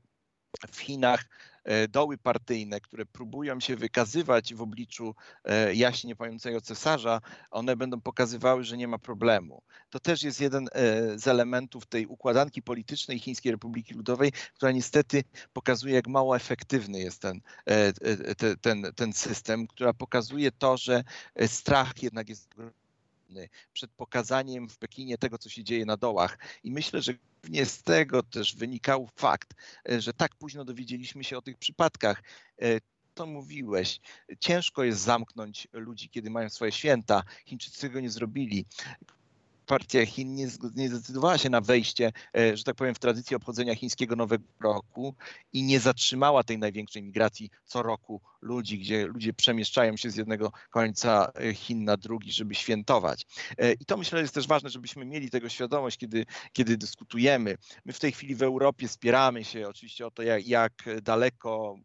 w 0.73 0.81
Chinach 0.81 1.25
E, 1.65 1.89
doły 1.89 2.19
partyjne, 2.19 2.81
które 2.81 3.07
próbują 3.07 3.61
się 3.61 3.77
wykazywać 3.77 4.55
w 4.55 4.63
obliczu 4.63 5.15
e, 5.45 5.75
jaśnie 5.75 6.17
pającego 6.17 6.61
cesarza, 6.61 7.21
one 7.51 7.77
będą 7.77 8.01
pokazywały, 8.01 8.65
że 8.65 8.77
nie 8.77 8.89
ma 8.89 8.99
problemu. 8.99 9.63
To 9.91 10.01
też 10.01 10.23
jest 10.23 10.41
jeden 10.41 10.69
e, 10.73 11.19
z 11.19 11.29
elementów 11.29 11.87
tej 11.87 12.07
układanki 12.07 12.63
politycznej 12.63 13.19
Chińskiej 13.19 13.53
Republiki 13.53 13.95
Ludowej, 13.95 14.33
która 14.55 14.73
niestety 14.73 15.25
pokazuje, 15.53 15.95
jak 15.95 16.09
mało 16.09 16.37
efektywny 16.37 16.99
jest 16.99 17.23
ten, 17.23 17.41
ten, 18.61 18.83
ten 18.97 19.13
system, 19.13 19.67
która 19.67 19.93
pokazuje 19.93 20.53
to, 20.53 20.77
że 20.77 21.05
strach 21.47 22.03
jednak 22.03 22.29
jest 22.29 22.55
przed 23.73 23.91
pokazaniem 23.91 24.69
w 24.69 24.79
Pekinie 24.79 25.19
tego, 25.19 25.39
co 25.39 25.49
się 25.49 25.65
dzieje 25.65 25.85
na 25.85 25.97
dołach. 25.97 26.39
I 26.65 26.71
myślę, 26.71 27.03
że 27.03 27.15
głównie 27.15 27.67
z 27.67 27.83
tego 27.83 28.23
też 28.23 28.57
wynikał 28.57 29.09
fakt, 29.17 29.55
e, 29.89 30.01
że 30.01 30.13
tak 30.13 30.37
późno 30.37 30.65
dowiedzieliśmy 30.65 31.25
się 31.25 31.39
o 31.39 31.43
tych 31.43 31.59
przypadkach 31.59 32.23
e, 32.63 32.81
to 33.15 33.27
mówiłeś. 33.27 34.01
Ciężko 34.41 34.85
jest 34.85 35.01
zamknąć 35.01 35.69
ludzi, 35.73 36.09
kiedy 36.09 36.31
mają 36.31 36.49
swoje 36.49 36.73
święta. 36.73 37.23
Chińczycy 37.47 37.81
tego 37.81 38.01
nie 38.01 38.11
zrobili 38.11 38.67
partia 39.67 40.07
Chin 40.07 40.35
nie, 40.35 40.49
nie 40.75 40.89
zdecydowała 40.89 41.39
się 41.39 41.51
na 41.51 41.61
wejście, 41.61 42.13
e, 42.37 42.57
że 42.57 42.65
tak 42.65 42.77
powiem, 42.77 42.95
w 42.95 42.99
tradycję 42.99 43.37
obchodzenia 43.37 43.75
chińskiego 43.75 44.17
Nowego 44.17 44.45
Roku 44.61 45.15
i 45.53 45.63
nie 45.63 45.81
zatrzymała 45.81 46.43
tej 46.43 46.59
największej 46.59 47.03
migracji 47.03 47.51
co 47.65 47.83
roku 47.83 48.21
ludzi, 48.43 48.79
gdzie 48.79 49.07
ludzie 49.07 49.33
przemieszczają 49.33 49.97
się 49.97 50.11
z 50.11 50.17
jednego 50.17 50.53
końca 50.71 51.33
e, 51.35 51.55
Chin 51.55 51.85
na 51.85 51.97
drugi, 51.97 52.33
żeby 52.33 52.55
świętować. 52.55 53.27
E, 53.59 53.73
I 53.73 53.85
to 53.85 53.97
myślę 53.97 54.21
jest 54.21 54.35
też 54.35 54.47
ważne, 54.47 54.71
żebyśmy 54.71 55.05
mieli 55.05 55.31
tego 55.31 55.49
świadomość, 55.49 55.99
kiedy, 55.99 56.27
kiedy 56.53 56.77
dyskutujemy. 56.77 57.57
My 57.85 57.93
w 57.93 58.01
tej 58.01 58.13
chwili 58.13 58.35
w 58.35 58.43
Europie 58.43 58.89
spieramy 58.89 59.45
się 59.45 59.69
oczywiście 59.69 60.07
o 60.07 60.11
to, 60.11 60.23
jak, 60.23 60.47
jak 60.47 60.73
daleko 61.03 61.77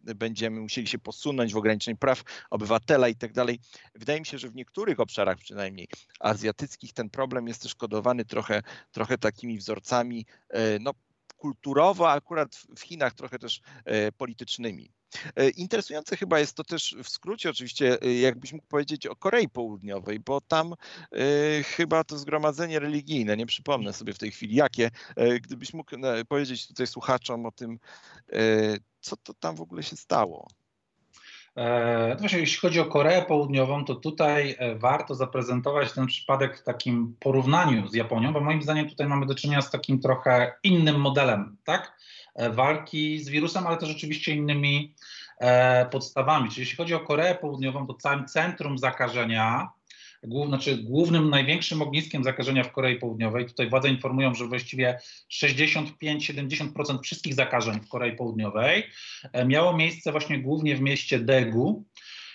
będziemy 0.00 0.60
musieli 0.60 0.86
się 0.86 0.98
posunąć 0.98 1.52
w 1.52 1.56
ograniczeniu 1.56 1.96
praw 1.96 2.22
obywatela 2.50 3.08
i 3.08 3.14
tak 3.14 3.32
dalej. 3.32 3.58
Wydaje 3.94 4.20
mi 4.20 4.26
się, 4.26 4.38
że 4.38 4.48
w 4.48 4.54
niektórych 4.54 5.00
obszarach 5.00 5.38
przynajmniej 5.38 5.88
azjatyckich 6.20 6.92
ten 6.92 7.10
problem 7.10 7.48
jest 7.48 7.62
też 7.62 7.74
kodowany 7.74 8.24
trochę, 8.24 8.62
trochę 8.92 9.18
takimi 9.18 9.58
wzorcami 9.58 10.26
e, 10.48 10.78
no, 10.78 10.92
kulturowo, 11.36 12.10
a 12.10 12.14
akurat 12.14 12.56
w 12.76 12.80
Chinach 12.80 13.14
trochę 13.14 13.38
też 13.38 13.60
e, 13.84 14.12
politycznymi. 14.12 14.92
E, 15.36 15.48
interesujące 15.48 16.16
chyba 16.16 16.38
jest 16.38 16.56
to 16.56 16.64
też 16.64 16.96
w 17.04 17.08
skrócie 17.08 17.50
oczywiście, 17.50 17.98
jakbyś 18.20 18.52
mógł 18.52 18.66
powiedzieć 18.66 19.06
o 19.06 19.16
Korei 19.16 19.48
Południowej, 19.48 20.20
bo 20.20 20.40
tam 20.40 20.72
y, 20.72 21.64
chyba 21.64 22.04
to 22.04 22.18
zgromadzenie 22.18 22.78
religijne, 22.78 23.36
nie 23.36 23.46
przypomnę 23.46 23.92
sobie 23.92 24.12
w 24.12 24.18
tej 24.18 24.30
chwili 24.30 24.54
jakie, 24.54 24.90
gdybyś 25.40 25.74
mógł 25.74 25.90
powiedzieć 26.28 26.68
tutaj 26.68 26.86
słuchaczom 26.86 27.46
o 27.46 27.52
tym, 27.52 27.78
co 29.00 29.16
to 29.16 29.34
tam 29.34 29.56
w 29.56 29.60
ogóle 29.60 29.82
się 29.82 29.96
stało. 29.96 30.48
E, 31.56 32.16
właśnie, 32.16 32.38
jeśli 32.38 32.58
chodzi 32.58 32.80
o 32.80 32.84
Koreę 32.84 33.22
Południową, 33.22 33.84
to 33.84 33.94
tutaj 33.94 34.56
e, 34.58 34.74
warto 34.74 35.14
zaprezentować 35.14 35.92
ten 35.92 36.06
przypadek 36.06 36.58
w 36.58 36.62
takim 36.62 37.16
porównaniu 37.20 37.88
z 37.88 37.94
Japonią, 37.94 38.32
bo 38.32 38.40
moim 38.40 38.62
zdaniem 38.62 38.88
tutaj 38.88 39.06
mamy 39.06 39.26
do 39.26 39.34
czynienia 39.34 39.62
z 39.62 39.70
takim 39.70 40.00
trochę 40.00 40.52
innym 40.62 41.00
modelem 41.00 41.56
tak? 41.64 41.98
E, 42.34 42.50
walki 42.50 43.18
z 43.18 43.28
wirusem, 43.28 43.66
ale 43.66 43.76
też 43.76 43.90
oczywiście 43.90 44.32
innymi 44.32 44.94
podstawami. 45.90 46.48
Czyli 46.48 46.60
jeśli 46.60 46.76
chodzi 46.76 46.94
o 46.94 47.00
Koreę 47.00 47.34
Południową, 47.34 47.86
to 47.86 47.94
całym 47.94 48.26
centrum 48.26 48.78
zakażenia 48.78 49.68
głów, 50.22 50.48
znaczy 50.48 50.76
głównym, 50.76 51.30
największym 51.30 51.82
ogniskiem 51.82 52.24
zakażenia 52.24 52.64
w 52.64 52.72
Korei 52.72 52.96
Południowej. 52.96 53.46
Tutaj 53.46 53.70
władze 53.70 53.88
informują, 53.88 54.34
że 54.34 54.46
właściwie 54.46 55.00
65-70% 55.32 57.02
wszystkich 57.02 57.34
zakażeń 57.34 57.80
w 57.80 57.88
Korei 57.88 58.16
Południowej 58.16 58.86
e, 59.32 59.44
miało 59.44 59.76
miejsce 59.76 60.10
właśnie 60.12 60.38
głównie 60.38 60.76
w 60.76 60.80
mieście 60.80 61.18
Daegu. 61.18 61.84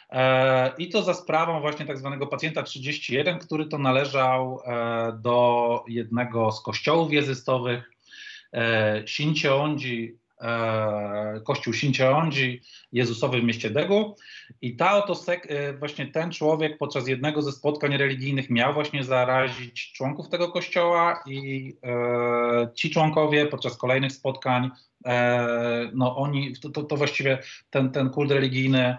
E, 0.09 0.71
I 0.77 0.89
to 0.89 1.03
za 1.03 1.13
sprawą 1.13 1.61
właśnie 1.61 1.85
tak 1.85 1.97
zwanego 1.97 2.27
pacjenta 2.27 2.63
31, 2.63 3.39
który 3.39 3.65
to 3.65 3.77
należał 3.77 4.59
e, 4.65 5.19
do 5.21 5.83
jednego 5.87 6.51
z 6.51 6.61
kościołów 6.61 7.13
jezystowych, 7.13 7.94
Shincheonji 9.05 10.17
E, 10.41 11.41
kościół 11.43 11.73
Sincheondzi 11.73 12.61
Jezusowy 12.91 13.41
w 13.41 13.43
mieście 13.43 13.69
Degu 13.69 14.15
i 14.61 14.75
ta 14.75 14.97
oto 14.97 15.13
e, 15.29 15.73
właśnie 15.73 16.07
ten 16.07 16.31
człowiek 16.31 16.77
podczas 16.77 17.07
jednego 17.07 17.41
ze 17.41 17.51
spotkań 17.51 17.97
religijnych 17.97 18.49
miał 18.49 18.73
właśnie 18.73 19.03
zarazić 19.03 19.91
członków 19.91 20.29
tego 20.29 20.51
kościoła 20.51 21.23
i 21.25 21.73
e, 21.83 22.67
ci 22.73 22.89
członkowie 22.89 23.45
podczas 23.45 23.77
kolejnych 23.77 24.11
spotkań 24.11 24.69
e, 25.05 25.91
no 25.93 26.17
oni, 26.17 26.53
to, 26.73 26.83
to, 26.83 26.97
właściwie 26.97 27.37
ten, 27.69 27.91
ten 27.91 28.09
kult 28.09 28.31
religijny 28.31 28.79
E, 28.79 28.97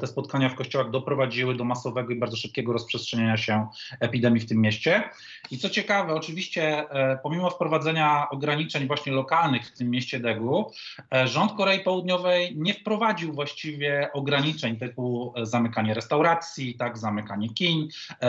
te 0.00 0.06
spotkania 0.06 0.48
w 0.48 0.54
kościołach 0.54 0.90
doprowadziły 0.90 1.54
do 1.54 1.64
masowego 1.64 2.12
i 2.12 2.16
bardzo 2.16 2.36
szybkiego 2.36 2.72
rozprzestrzeniania 2.72 3.36
się 3.36 3.66
epidemii 4.00 4.40
w 4.40 4.48
tym 4.48 4.60
mieście. 4.60 5.02
I 5.50 5.58
co 5.58 5.70
ciekawe, 5.70 6.14
oczywiście 6.14 6.90
e, 6.90 7.18
pomimo 7.22 7.50
wprowadzenia 7.50 8.30
ograniczeń 8.30 8.86
właśnie 8.86 9.12
lokalnych 9.12 9.66
w 9.66 9.78
tym 9.78 9.90
mieście 9.90 10.20
Degu, 10.20 10.70
e, 11.14 11.28
rząd 11.28 11.52
Korei 11.52 11.80
Południowej 11.80 12.56
nie 12.56 12.74
wprowadził 12.74 13.32
właściwie 13.32 14.10
ograniczeń 14.12 14.76
typu 14.76 15.34
zamykanie 15.42 15.94
restauracji, 15.94 16.74
tak, 16.74 16.98
zamykanie 16.98 17.48
kin, 17.48 17.88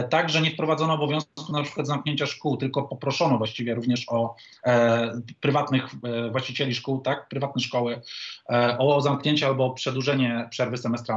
także 0.10 0.42
nie 0.42 0.52
wprowadzono 0.52 0.94
obowiązku 0.94 1.52
na 1.52 1.64
przykład 1.64 1.88
zamknięcia 1.88 2.26
szkół, 2.26 2.58
tylko 2.58 2.84
poproszono 2.84 3.38
właściwie 3.38 3.76
również 3.76 4.06
o 4.10 4.36
e, 4.66 5.22
prywatnych 5.42 5.86
e, 6.04 6.30
właścicieli 6.32 6.76
szkół, 6.76 7.02
tak, 7.02 7.30
prywatne 7.30 7.62
szkoły 7.62 8.02
e, 8.50 8.78
o 8.78 9.02
zamknięcie 9.02 9.48
albo 9.48 9.70
przedłużenie 9.70 10.48
przerwy 10.50 10.78
semestralnej. 10.78 11.15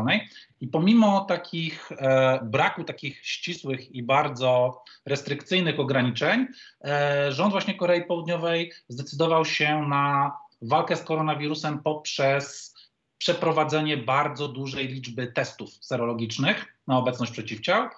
I 0.61 0.69
pomimo 0.69 1.21
takich 1.21 1.93
e, 1.93 2.41
braku 2.43 2.85
takich 2.85 3.27
ścisłych 3.27 3.91
i 3.91 4.03
bardzo 4.03 4.83
restrykcyjnych 5.07 5.81
ograniczeń, 5.81 6.47
e, 6.85 7.33
rząd 7.33 7.53
właśnie 7.53 7.75
Korei 7.75 8.05
Południowej 8.05 8.73
zdecydował 8.89 9.45
się 9.45 9.83
na 9.83 10.33
walkę 10.63 10.97
z 10.97 11.03
koronawirusem 11.03 11.83
poprzez 11.83 12.75
przeprowadzenie 13.19 13.97
bardzo 13.97 14.49
dużej 14.49 14.89
liczby 14.89 15.27
testów 15.27 15.71
serologicznych 15.81 16.67
na 16.87 16.99
obecność 16.99 17.33
przeciwciał. 17.33 17.89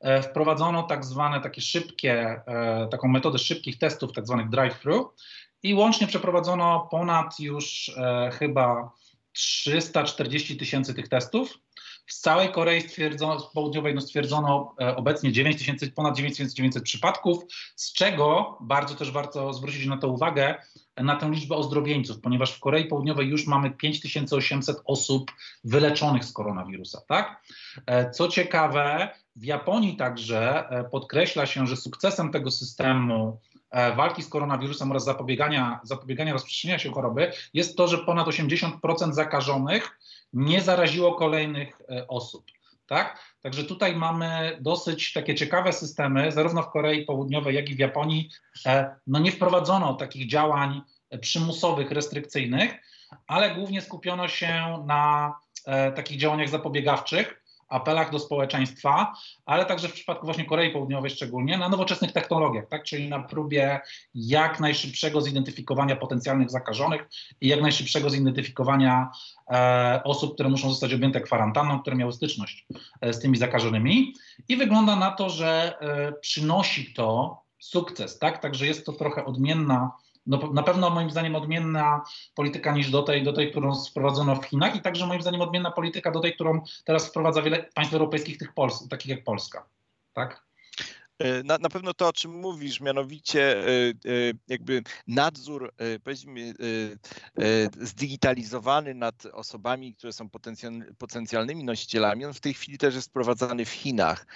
E, 0.00 0.22
wprowadzono 0.22 0.82
tak 0.82 1.04
zwane 1.04 1.40
takie 1.40 1.60
szybkie, 1.60 2.42
e, 2.46 2.88
taką 2.90 3.08
metodę 3.08 3.38
szybkich 3.38 3.78
testów, 3.78 4.12
tak 4.12 4.26
zwanych 4.26 4.48
drive-thru 4.48 5.12
i 5.62 5.74
łącznie 5.74 6.06
przeprowadzono 6.06 6.88
ponad 6.90 7.40
już 7.40 7.88
e, 7.96 8.30
chyba 8.32 8.90
340 9.32 10.56
tysięcy 10.56 10.94
tych 10.94 11.08
testów. 11.08 11.58
Z 12.06 12.20
całej 12.20 12.52
Korei 12.52 12.80
stwierdzono, 12.80 13.50
południowej 13.54 13.94
no 13.94 14.00
stwierdzono 14.00 14.74
e, 14.80 14.96
obecnie 14.96 15.32
9 15.32 15.58
tysięcy, 15.58 15.92
ponad 15.92 16.16
9900 16.16 16.82
przypadków, 16.82 17.44
z 17.76 17.92
czego 17.92 18.58
bardzo 18.60 18.94
też 18.94 19.10
warto 19.10 19.52
zwrócić 19.52 19.86
na 19.86 19.96
to 19.96 20.08
uwagę, 20.08 20.54
na 20.96 21.16
tę 21.16 21.30
liczbę 21.30 21.56
ozdrowieńców, 21.56 22.20
ponieważ 22.20 22.52
w 22.52 22.60
Korei 22.60 22.84
Południowej 22.84 23.28
już 23.28 23.46
mamy 23.46 23.70
5800 23.70 24.76
osób 24.84 25.30
wyleczonych 25.64 26.24
z 26.24 26.32
koronawirusa. 26.32 27.00
Tak? 27.08 27.42
E, 27.86 28.10
co 28.10 28.28
ciekawe, 28.28 29.08
w 29.36 29.44
Japonii 29.44 29.96
także 29.96 30.68
e, 30.70 30.84
podkreśla 30.84 31.46
się, 31.46 31.66
że 31.66 31.76
sukcesem 31.76 32.32
tego 32.32 32.50
systemu 32.50 33.40
E, 33.49 33.49
walki 33.72 34.22
z 34.22 34.28
koronawirusem 34.28 34.90
oraz 34.90 35.04
zapobiegania, 35.04 35.80
zapobiegania 35.82 36.32
rozprzestrzeniania 36.32 36.78
się 36.78 36.92
choroby 36.92 37.32
jest 37.54 37.76
to, 37.76 37.88
że 37.88 37.98
ponad 37.98 38.26
80% 38.26 39.12
zakażonych 39.12 39.98
nie 40.32 40.60
zaraziło 40.60 41.14
kolejnych 41.14 41.80
e, 41.90 42.08
osób. 42.08 42.44
Tak? 42.86 43.36
Także 43.42 43.64
tutaj 43.64 43.96
mamy 43.96 44.58
dosyć 44.60 45.12
takie 45.12 45.34
ciekawe 45.34 45.72
systemy, 45.72 46.32
zarówno 46.32 46.62
w 46.62 46.70
Korei 46.70 47.04
Południowej, 47.04 47.56
jak 47.56 47.70
i 47.70 47.74
w 47.74 47.78
Japonii. 47.78 48.30
E, 48.66 48.94
no 49.06 49.18
nie 49.18 49.32
wprowadzono 49.32 49.94
takich 49.94 50.28
działań 50.28 50.82
przymusowych, 51.20 51.90
restrykcyjnych, 51.90 52.74
ale 53.26 53.54
głównie 53.54 53.80
skupiono 53.80 54.28
się 54.28 54.84
na 54.86 55.34
takich 55.94 56.18
działaniach 56.18 56.48
zapobiegawczych, 56.48 57.39
apelach 57.70 58.10
do 58.10 58.18
społeczeństwa, 58.18 59.14
ale 59.46 59.66
także 59.66 59.88
w 59.88 59.92
przypadku 59.92 60.26
właśnie 60.26 60.44
Korei 60.44 60.70
Południowej 60.70 61.10
szczególnie, 61.10 61.58
na 61.58 61.68
nowoczesnych 61.68 62.12
technologiach, 62.12 62.68
tak? 62.68 62.84
czyli 62.84 63.08
na 63.08 63.22
próbie 63.22 63.80
jak 64.14 64.60
najszybszego 64.60 65.20
zidentyfikowania 65.20 65.96
potencjalnych 65.96 66.50
zakażonych 66.50 67.08
i 67.40 67.48
jak 67.48 67.62
najszybszego 67.62 68.10
zidentyfikowania 68.10 69.10
e, 69.50 70.00
osób, 70.04 70.34
które 70.34 70.48
muszą 70.48 70.70
zostać 70.70 70.94
objęte 70.94 71.20
kwarantanną, 71.20 71.80
które 71.80 71.96
miały 71.96 72.12
styczność 72.12 72.66
e, 73.00 73.12
z 73.12 73.20
tymi 73.20 73.36
zakażonymi. 73.36 74.14
I 74.48 74.56
wygląda 74.56 74.96
na 74.96 75.10
to, 75.10 75.30
że 75.30 75.78
e, 75.80 76.12
przynosi 76.12 76.94
to 76.94 77.38
sukces, 77.58 78.18
tak? 78.18 78.38
Także 78.38 78.66
jest 78.66 78.86
to 78.86 78.92
trochę 78.92 79.24
odmienna 79.24 79.90
no, 80.30 80.52
na 80.52 80.62
pewno 80.62 80.90
moim 80.90 81.10
zdaniem 81.10 81.34
odmienna 81.34 82.02
polityka 82.34 82.72
niż 82.72 82.90
do 82.90 83.02
tej, 83.02 83.22
do 83.22 83.32
tej, 83.32 83.50
którą 83.50 83.74
wprowadzono 83.84 84.36
w 84.36 84.44
Chinach 84.44 84.76
i 84.76 84.80
także 84.80 85.06
moim 85.06 85.22
zdaniem 85.22 85.40
odmienna 85.40 85.70
polityka 85.70 86.10
do 86.10 86.20
tej, 86.20 86.34
którą 86.34 86.60
teraz 86.84 87.08
wprowadza 87.08 87.42
wiele 87.42 87.68
państw 87.74 87.94
europejskich, 87.94 88.38
tych 88.38 88.54
Pols 88.54 88.88
takich 88.88 89.10
jak 89.10 89.24
Polska. 89.24 89.66
Tak? 90.12 90.49
E, 91.20 91.42
na, 91.42 91.58
na 91.58 91.68
pewno 91.68 91.94
to, 91.94 92.08
o 92.08 92.12
czym 92.12 92.40
mówisz, 92.40 92.80
mianowicie 92.80 93.58
e, 93.58 93.68
e, 93.68 93.92
jakby 94.48 94.82
nadzór, 95.06 95.72
powiedzmy, 96.04 96.54
zdigitalizowany 97.80 98.94
nad 98.94 99.26
osobami, 99.26 99.94
które 99.94 100.12
są 100.12 100.28
potencjalnymi 100.98 101.64
nosicielami, 101.64 102.24
on 102.24 102.34
w 102.34 102.40
tej 102.40 102.54
chwili 102.54 102.78
też 102.78 102.94
jest 102.94 103.08
wprowadzany 103.08 103.64
w 103.64 103.70
Chinach. 103.70 104.26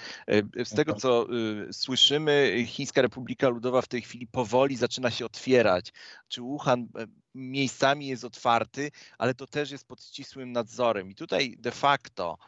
Z 0.64 0.75
tego, 0.75 0.94
co 0.94 1.27
słyszymy, 1.73 2.64
Chińska 2.66 3.03
Republika 3.03 3.49
Ludowa 3.49 3.83
w 3.83 3.88
tej 3.88 4.03
chwili 4.03 4.27
powoli 4.27 4.77
zaczyna 4.77 5.11
się 5.11 5.27
otwierać. 5.27 5.92
Czy 6.29 6.40
Wuhan 6.40 6.88
miejscami 7.35 8.07
jest 8.07 8.25
otwarty, 8.25 8.90
ale 9.18 9.35
to 9.35 9.47
też 9.47 9.70
jest 9.70 9.87
pod 9.87 10.05
ścisłym 10.05 10.53
nadzorem. 10.53 11.11
I 11.11 11.14
tutaj 11.14 11.57
de 11.59 11.70
facto 11.70 12.38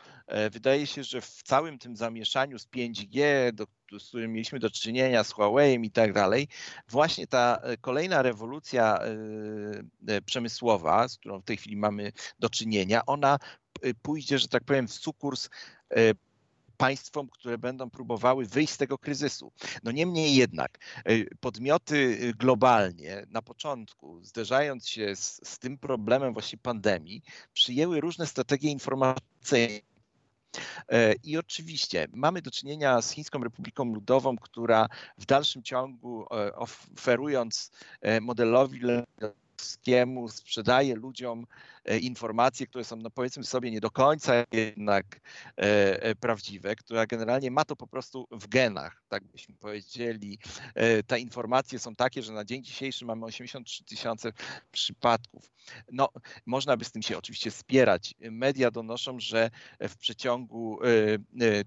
wydaje 0.50 0.86
się, 0.86 1.04
że 1.04 1.20
w 1.20 1.42
całym 1.42 1.78
tym 1.78 1.96
zamieszaniu 1.96 2.58
z 2.58 2.66
5G, 2.66 3.22
do 3.52 3.66
z 3.98 4.08
którym 4.08 4.32
mieliśmy 4.32 4.58
do 4.58 4.70
czynienia, 4.70 5.24
z 5.24 5.32
Huawei 5.32 5.86
i 5.86 5.90
tak 5.90 6.12
dalej, 6.12 6.48
właśnie 6.88 7.26
ta 7.26 7.58
e, 7.62 7.76
kolejna 7.76 8.22
rewolucja 8.22 8.98
e, 8.98 10.14
e, 10.14 10.22
przemysłowa, 10.22 11.08
z 11.08 11.18
którą 11.18 11.40
w 11.40 11.44
tej 11.44 11.56
chwili 11.56 11.76
mamy 11.76 12.12
do 12.38 12.50
czynienia, 12.50 13.06
ona 13.06 13.38
pójdzie, 14.02 14.38
że 14.38 14.48
tak 14.48 14.64
powiem, 14.64 14.88
w 14.88 14.92
sukurs 14.92 15.48
państwom, 16.76 17.28
które 17.28 17.58
będą 17.58 17.90
próbowały 17.90 18.46
wyjść 18.46 18.72
z 18.72 18.76
tego 18.76 18.98
kryzysu. 18.98 19.52
No 19.82 19.90
niemniej 19.92 20.34
jednak 20.34 20.78
podmioty 21.40 22.18
globalnie 22.38 23.26
na 23.30 23.42
początku, 23.42 24.24
zderzając 24.24 24.88
się 24.88 25.16
z, 25.16 25.40
z 25.44 25.58
tym 25.58 25.78
problemem 25.78 26.32
właśnie 26.32 26.58
pandemii, 26.58 27.22
przyjęły 27.52 28.00
różne 28.00 28.26
strategie 28.26 28.70
informacyjne 28.70 29.80
I 31.24 31.38
oczywiście 31.38 32.06
mamy 32.12 32.42
do 32.42 32.50
czynienia 32.50 33.02
z 33.02 33.10
Chińską 33.10 33.44
Republiką 33.44 33.84
Ludową, 33.84 34.36
która 34.36 34.86
w 35.18 35.26
dalszym 35.26 35.62
ciągu 35.62 36.26
e, 36.30 36.54
oferując 36.54 37.70
e, 38.00 38.20
modelowi 38.20 38.80
Polskiemu 39.56 40.28
sprzedaje 40.28 40.94
ludziom 40.94 41.46
e, 41.84 41.98
informacje, 41.98 42.66
które 42.66 42.84
są, 42.84 42.96
no 42.96 43.10
powiedzmy 43.10 43.44
sobie, 43.44 43.70
nie 43.70 43.80
do 43.80 43.90
końca 43.90 44.44
jednak 44.52 45.20
e, 45.58 46.02
e, 46.02 46.14
prawdziwe, 46.14 46.76
która 46.76 47.06
generalnie 47.06 47.50
ma 47.50 47.64
to 47.64 47.76
po 47.76 47.86
prostu 47.86 48.26
w 48.30 48.48
genach, 48.48 49.02
tak 49.08 49.24
byśmy 49.24 49.54
powiedzieli. 49.54 50.38
Te 51.06 51.20
informacje 51.20 51.78
są 51.78 51.94
takie, 51.94 52.22
że 52.22 52.32
na 52.32 52.44
dzień 52.44 52.64
dzisiejszy 52.64 53.04
mamy 53.04 53.24
83 53.24 53.84
tysiące 53.84 54.32
przypadków. 54.72 55.50
No, 55.92 56.08
można 56.46 56.76
by 56.76 56.84
z 56.84 56.92
tym 56.92 57.02
się 57.02 57.18
oczywiście 57.18 57.50
spierać. 57.50 58.14
Media 58.20 58.70
donoszą, 58.70 59.20
że 59.20 59.50
w 59.80 59.96
przeciągu 59.96 60.78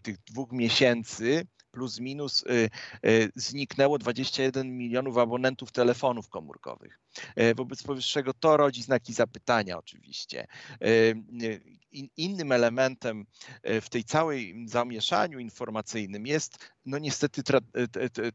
tych 0.02 0.17
dwóch 0.17 0.52
miesięcy 0.52 1.47
plus 1.71 1.99
minus 1.99 2.43
y, 2.43 2.69
y, 3.05 3.32
zniknęło 3.36 3.97
21 3.97 4.77
milionów 4.77 5.17
abonentów 5.17 5.71
telefonów 5.71 6.29
komórkowych. 6.29 6.99
E, 7.36 7.55
wobec 7.55 7.84
powyższego 7.84 8.34
to 8.34 8.58
rodzi 8.58 8.84
znaki 8.84 9.13
zapytania 9.13 9.77
oczywiście. 9.77 10.47
E, 10.82 10.88
innym 12.17 12.51
elementem 12.51 13.25
w 13.63 13.89
tej 13.89 14.03
całej 14.03 14.65
zamieszaniu 14.67 15.39
informacyjnym 15.39 16.27
jest 16.27 16.58
no 16.86 16.97
niestety 16.97 17.43
tra, 17.43 17.60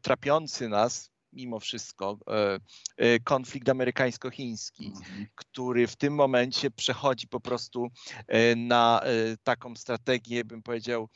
trapiący 0.01 0.69
nas 0.69 1.14
mimo 1.35 1.59
wszystko 1.59 2.17
e, 2.27 2.59
e, 2.97 3.19
konflikt 3.19 3.69
amerykańsko-chiński, 3.69 4.85
mhm. 4.85 5.27
który 5.35 5.87
w 5.87 5.95
tym 5.95 6.15
momencie 6.15 6.71
przechodzi 6.71 7.27
po 7.27 7.39
prostu 7.39 7.87
e, 8.27 8.55
na 8.55 9.01
taką 9.43 9.75
strategię, 9.75 10.45
bym 10.45 10.63
powiedział, 10.63 11.09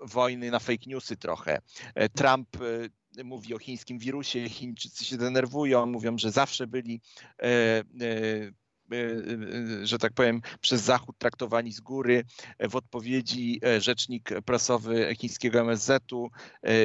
wojny 0.00 0.50
na 0.50 0.58
fake 0.58 0.84
newsy 0.86 1.16
trochę. 1.16 1.58
Trump 2.14 2.48
mówi 3.24 3.54
o 3.54 3.58
chińskim 3.58 3.98
wirusie, 3.98 4.48
Chińczycy 4.48 5.04
się 5.04 5.16
denerwują, 5.16 5.86
mówią, 5.86 6.18
że 6.18 6.30
zawsze 6.30 6.66
byli 6.66 7.00
że 9.82 9.98
tak 9.98 10.12
powiem, 10.12 10.40
przez 10.60 10.82
Zachód 10.82 11.18
traktowani 11.18 11.72
z 11.72 11.80
góry. 11.80 12.24
W 12.70 12.76
odpowiedzi 12.76 13.60
e, 13.64 13.80
rzecznik 13.80 14.30
prasowy 14.44 15.16
chińskiego 15.20 15.60
MSZ-u 15.60 16.30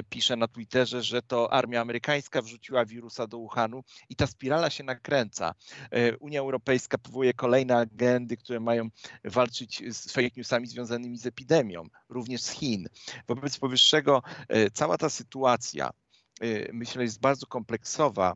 pisze 0.10 0.36
na 0.36 0.48
Twitterze, 0.48 1.04
że 1.04 1.22
to 1.22 1.54
armia 1.54 1.82
amerykańska 1.82 2.42
wrzuciła 2.42 2.86
wirusa 2.86 3.28
do 3.28 3.38
Wuhanu 3.38 3.84
i 4.10 4.16
ta 4.16 4.28
spirala 4.28 4.70
się 4.70 4.84
nakręca. 4.84 5.54
Unia 6.20 6.40
Europejska 6.40 6.98
powołuje 6.98 7.34
kolejne 7.34 7.78
agendy, 7.78 8.38
które 8.38 8.60
mają 8.60 8.90
walczyć 9.24 9.84
z 9.96 10.12
fake 10.12 10.30
newsami 10.38 10.68
związanymi 10.68 11.18
z 11.18 11.26
epidemią, 11.26 11.84
również 12.10 12.42
z 12.42 12.50
Chin. 12.50 12.88
Wobec 13.28 13.58
powyższego 13.58 14.22
cała 14.74 14.98
ta 14.98 15.10
sytuacja 15.10 15.90
myślę 16.74 17.04
jest 17.04 17.20
bardzo 17.20 17.48
kompleksowa 17.48 18.36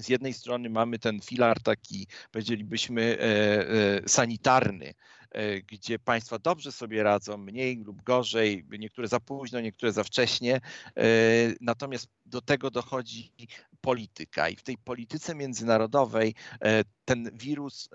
z 0.00 0.08
jednej 0.08 0.34
strony 0.34 0.70
mamy 0.70 0.98
ten 0.98 1.20
filar 1.20 1.62
taki, 1.62 2.06
powiedzielibyśmy, 2.32 3.02
e, 3.02 3.24
e, 3.24 4.08
sanitarny, 4.08 4.94
e, 5.30 5.60
gdzie 5.60 5.98
państwa 5.98 6.38
dobrze 6.38 6.72
sobie 6.72 7.02
radzą, 7.02 7.36
mniej 7.36 7.84
lub 7.84 8.02
gorzej, 8.02 8.64
niektóre 8.78 9.08
za 9.08 9.20
późno, 9.20 9.60
niektóre 9.60 9.92
za 9.92 10.04
wcześnie. 10.04 10.60
Natomiast 11.60 12.08
do 12.26 12.40
tego 12.40 12.70
dochodzi 12.70 13.32
polityka 13.80 14.48
i 14.48 14.56
w 14.56 14.62
tej 14.62 14.78
polityce 14.78 15.34
międzynarodowej 15.34 16.34
ten 17.04 17.30
wirus 17.32 17.88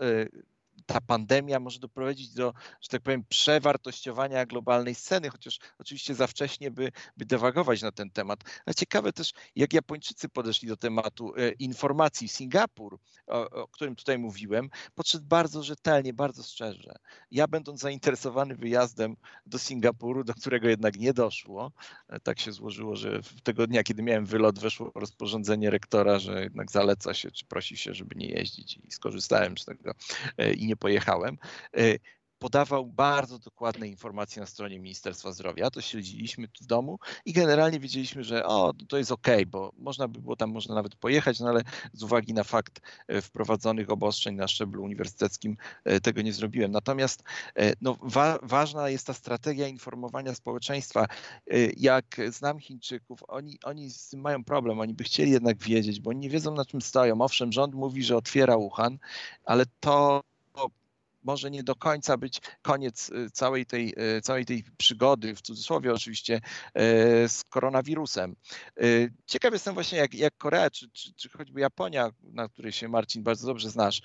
ta 0.85 1.01
pandemia 1.01 1.59
może 1.59 1.79
doprowadzić 1.79 2.33
do, 2.33 2.53
że 2.81 2.89
tak 2.89 3.01
powiem, 3.01 3.23
przewartościowania 3.29 4.45
globalnej 4.45 4.95
sceny, 4.95 5.29
chociaż 5.29 5.59
oczywiście 5.79 6.15
za 6.15 6.27
wcześnie 6.27 6.71
by, 6.71 6.91
by 7.17 7.25
dewagować 7.25 7.81
na 7.81 7.91
ten 7.91 8.09
temat. 8.09 8.39
Ale 8.65 8.75
ciekawe 8.75 9.13
też, 9.13 9.33
jak 9.55 9.73
Japończycy 9.73 10.29
podeszli 10.29 10.67
do 10.67 10.77
tematu 10.77 11.33
e, 11.35 11.51
informacji. 11.51 12.27
Singapur, 12.27 12.99
o, 13.27 13.49
o 13.49 13.67
którym 13.67 13.95
tutaj 13.95 14.17
mówiłem, 14.17 14.69
podszedł 14.95 15.25
bardzo 15.25 15.63
rzetelnie, 15.63 16.13
bardzo 16.13 16.43
szczerze. 16.43 16.95
Ja 17.31 17.47
będąc 17.47 17.81
zainteresowany 17.81 18.55
wyjazdem 18.55 19.15
do 19.45 19.59
Singapuru, 19.59 20.23
do 20.23 20.33
którego 20.33 20.69
jednak 20.69 20.97
nie 20.97 21.13
doszło, 21.13 21.71
e, 22.07 22.19
tak 22.19 22.39
się 22.39 22.51
złożyło, 22.51 22.95
że 22.95 23.21
tego 23.43 23.67
dnia, 23.67 23.83
kiedy 23.83 24.03
miałem 24.03 24.25
wylot, 24.25 24.59
weszło 24.59 24.91
rozporządzenie 24.95 25.69
rektora, 25.69 26.19
że 26.19 26.43
jednak 26.43 26.71
zaleca 26.71 27.13
się, 27.13 27.31
czy 27.31 27.45
prosi 27.45 27.77
się, 27.77 27.93
żeby 27.93 28.15
nie 28.15 28.27
jeździć 28.27 28.79
i 28.83 28.91
skorzystałem 28.91 29.57
z 29.57 29.65
tego 29.65 29.93
e, 30.37 30.53
i 30.53 30.67
nie 30.67 30.74
pojechałem 30.77 31.37
e, 31.77 31.95
podawał 32.39 32.85
bardzo 32.85 33.39
dokładne 33.39 33.87
informacje 33.87 34.39
na 34.39 34.45
stronie 34.45 34.79
Ministerstwa 34.79 35.31
Zdrowia. 35.31 35.71
To 35.71 35.81
śledziliśmy 35.81 36.47
w 36.61 36.65
domu 36.65 36.99
i 37.25 37.33
generalnie 37.33 37.79
wiedzieliśmy, 37.79 38.23
że 38.23 38.45
o, 38.45 38.73
to 38.87 38.97
jest 38.97 39.11
ok, 39.11 39.27
bo 39.47 39.71
można 39.77 40.07
by 40.07 40.21
było 40.21 40.35
tam 40.35 40.51
można 40.51 40.75
nawet 40.75 40.95
pojechać, 40.95 41.39
no 41.39 41.49
ale 41.49 41.61
z 41.93 42.03
uwagi 42.03 42.33
na 42.33 42.43
fakt 42.43 42.81
e, 43.07 43.21
wprowadzonych 43.21 43.89
obostrzeń 43.89 44.35
na 44.35 44.47
szczeblu 44.47 44.83
uniwersyteckim 44.83 45.57
e, 45.83 45.99
tego 45.99 46.21
nie 46.21 46.33
zrobiłem. 46.33 46.71
Natomiast 46.71 47.23
no, 47.81 47.97
wa 48.01 48.39
ważna 48.43 48.89
jest 48.89 49.07
ta 49.07 49.13
strategia 49.13 49.67
informowania 49.67 50.35
społeczeństwa. 50.35 51.05
Jak 51.77 52.17
znam 52.29 52.59
Chińczyków, 52.59 53.19
oni, 53.27 53.59
oni 53.63 53.91
z 53.91 54.09
tym 54.09 54.21
mają 54.21 54.43
problem, 54.43 54.79
oni 54.79 54.93
by 54.93 55.03
chcieli 55.03 55.31
jednak 55.31 55.57
wiedzieć, 55.57 55.99
bo 55.99 56.09
oni 56.09 56.19
nie 56.19 56.29
wiedzą 56.29 56.55
na 56.55 56.65
czym 56.65 56.81
stoją. 56.81 57.21
Owszem, 57.21 57.51
rząd 57.51 57.75
mówi, 57.75 58.03
że 58.03 58.17
otwiera 58.17 58.57
Wuhan, 58.57 58.97
ale 59.45 59.65
to 59.79 60.23
może 61.25 61.51
nie 61.51 61.63
do 61.63 61.75
końca 61.75 62.17
być 62.17 62.41
koniec 62.61 63.09
y, 63.09 63.29
całej 63.31 63.65
tej, 63.65 63.93
y, 64.17 64.21
całej 64.21 64.45
tej 64.45 64.63
przygody, 64.77 65.35
w 65.35 65.41
cudzysłowie 65.41 65.93
oczywiście, 65.93 66.35
y, 66.35 66.41
z 67.29 67.43
koronawirusem. 67.49 68.35
Ciekaw 69.25 69.53
jestem 69.53 69.73
właśnie, 69.73 69.97
jak, 69.97 70.13
jak 70.13 70.37
Korea, 70.37 70.69
czy, 70.69 70.89
czy, 70.89 71.13
czy 71.13 71.29
choćby 71.29 71.61
Japonia, 71.61 72.11
na 72.23 72.49
której 72.49 72.71
się 72.71 72.87
Marcin 72.87 73.23
bardzo 73.23 73.47
dobrze 73.47 73.69
znasz, 73.69 74.01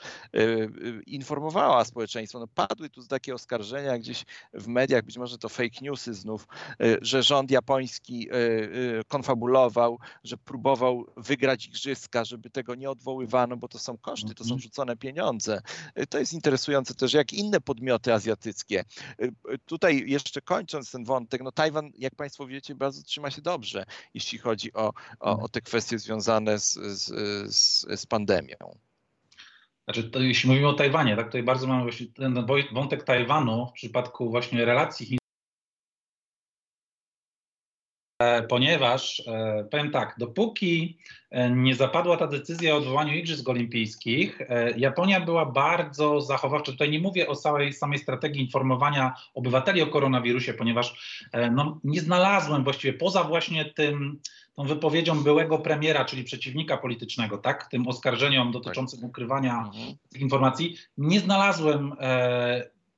informowała 1.07 1.85
społeczeństwo. 1.85 2.39
No, 2.39 2.47
padły 2.47 2.91
tu 2.91 3.07
takie 3.07 3.35
oskarżenia 3.35 3.99
gdzieś 3.99 4.25
w 4.55 4.67
mediach, 4.67 5.03
być 5.03 5.19
może 5.19 5.39
to 5.39 5.49
fake 5.49 5.79
newsy 5.83 6.15
znów, 6.15 6.47
że 7.03 7.23
rząd 7.23 7.51
japoński 7.51 8.29
konfabulował, 9.09 9.99
że 10.25 10.37
próbował 10.37 11.07
wygrać 11.17 11.67
igrzyska, 11.67 12.25
żeby 12.25 12.51
tego 12.51 12.75
nie 12.75 12.91
odwoływano, 12.91 13.57
bo 13.57 13.69
to 13.69 13.79
są 13.79 13.99
koszty, 13.99 14.35
to 14.35 14.45
są 14.45 14.55
mhm. 14.55 14.61
rzucone 14.61 14.97
pieniądze. 14.97 15.63
To 16.11 16.19
jest 16.19 16.33
interesujące 16.33 16.95
też 16.95 17.10
jak 17.19 17.33
inne 17.33 17.61
podmioty 17.61 18.15
azjatyckie. 18.15 18.85
Y, 19.23 19.33
y, 19.53 19.59
tutaj 19.67 20.05
jeszcze 20.07 20.41
kończąc 20.41 20.91
ten 20.91 21.05
wątek, 21.05 21.43
no 21.43 21.53
Tajwan, 21.53 21.91
jak 21.99 22.15
Państwo 22.15 22.47
wiecie, 22.47 22.75
bardzo 22.75 23.03
trzyma 23.03 23.31
się 23.31 23.43
dobrze, 23.43 23.85
jeśli 24.15 24.39
chodzi 24.39 24.73
o, 24.73 24.93
o, 25.21 25.43
o 25.43 25.49
te 25.49 25.61
kwestie 25.61 25.99
związane 25.99 26.59
z, 26.59 26.73
z, 26.73 27.07
z, 27.55 27.87
z 28.01 28.07
pandemią. 28.07 28.57
Znaczy, 29.85 30.11
to 30.11 30.21
jeśli 30.21 30.49
mówimy 30.51 30.69
o 30.69 30.73
Tajwanie, 30.73 31.17
tak, 31.17 31.27
tutaj 31.27 31.43
bardzo 31.43 31.67
mamy 31.67 31.83
właśnie 31.83 32.07
ten 32.07 32.47
wątek 32.73 33.05
Tajwanu 33.05 33.67
w 33.67 33.73
przypadku 33.73 34.31
właśnie 34.31 34.65
relacji 34.65 35.20
E, 35.20 35.20
ponieważ 38.49 39.23
e, 39.27 39.65
powiem 39.71 39.91
tak, 39.91 40.15
dopóki 40.19 40.99
e, 41.31 41.51
nie 41.51 41.75
zapadła 41.75 42.17
ta 42.17 42.27
decyzja 42.27 42.75
o 42.75 42.79
odwołaniu 42.79 43.15
Igrzysk 43.15 43.49
Olimpijskich, 43.49 44.39
Japonia 44.77 45.21
była 45.21 45.47
bardzo 45.47 46.21
zachowawcza. 46.21 46.73
Tutaj 46.73 46.91
nie 46.91 47.01
mówię 47.01 47.29
o 47.29 47.37
całej 47.37 47.73
samej 47.73 47.99
strategii 47.99 48.43
informowania 48.43 49.15
obywateli 49.35 49.83
o 49.83 49.87
koronawirusie, 49.87 50.55
ponieważ 50.55 51.19
no, 51.53 51.81
nie 51.85 52.01
znalazłem 52.01 52.65
właściwie 52.65 52.93
poza 52.99 53.25
właśnie 53.25 53.65
tym, 53.65 54.21
tą 54.55 54.65
wypowiedzią 54.65 55.23
byłego 55.23 55.59
premiera, 55.59 56.05
czyli 56.05 56.25
przeciwnika 56.25 56.77
politycznego, 56.77 57.39
tak, 57.39 57.67
tym 57.71 57.89
oskarżeniom 57.89 58.53
dotyczącym 58.53 59.05
ukrywania 59.05 59.59
mhm. 59.59 59.95
informacji, 60.21 60.77
nie 60.99 61.21
znalazłem 61.21 61.93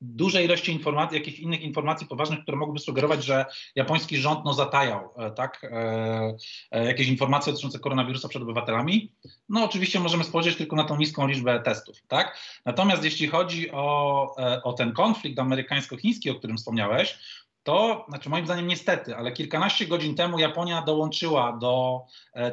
dużej 0.03 0.45
ilości 0.45 0.73
informacji, 0.73 1.19
jakichś 1.19 1.38
innych 1.38 1.62
informacji 1.62 2.07
poważnych, 2.07 2.43
które 2.43 2.57
mogłyby 2.57 2.81
sugerować, 2.81 3.25
że 3.25 3.47
japoński 3.75 4.17
rząd 4.17 4.45
no, 4.45 4.55
zatajał 4.55 5.11
e, 5.17 5.31
tak, 5.31 5.65
e, 5.65 6.37
e, 6.71 6.85
jakieś 6.85 7.09
informacje 7.09 7.53
dotyczące 7.53 7.79
koronawirusa 7.79 8.29
przed 8.29 8.43
obywatelami. 8.43 9.12
No 9.49 9.65
oczywiście 9.65 10.01
możemy 10.01 10.25
spojrzeć 10.25 10.57
tylko 10.57 10.77
na 10.77 10.85
tą 10.85 10.97
niską 10.97 11.27
liczbę 11.27 11.61
testów. 11.61 11.97
Tak? 12.09 12.38
Natomiast 12.65 13.05
jeśli 13.05 13.29
chodzi 13.29 13.71
o, 13.71 14.37
o 14.62 14.73
ten 14.73 14.93
konflikt 14.93 15.38
amerykańsko-chiński, 15.38 16.31
o 16.31 16.35
którym 16.35 16.57
wspomniałeś, 16.57 17.19
to, 17.62 18.07
znaczy 18.09 18.31
moim 18.31 18.45
zdaniem 18.45 18.67
niestety, 18.67 19.17
ale 19.17 19.33
kilkanaście 19.33 19.87
godzin 19.87 20.15
temu 20.15 20.38
Japonia 20.38 20.83
dołączyła 20.83 21.59
do 21.61 22.01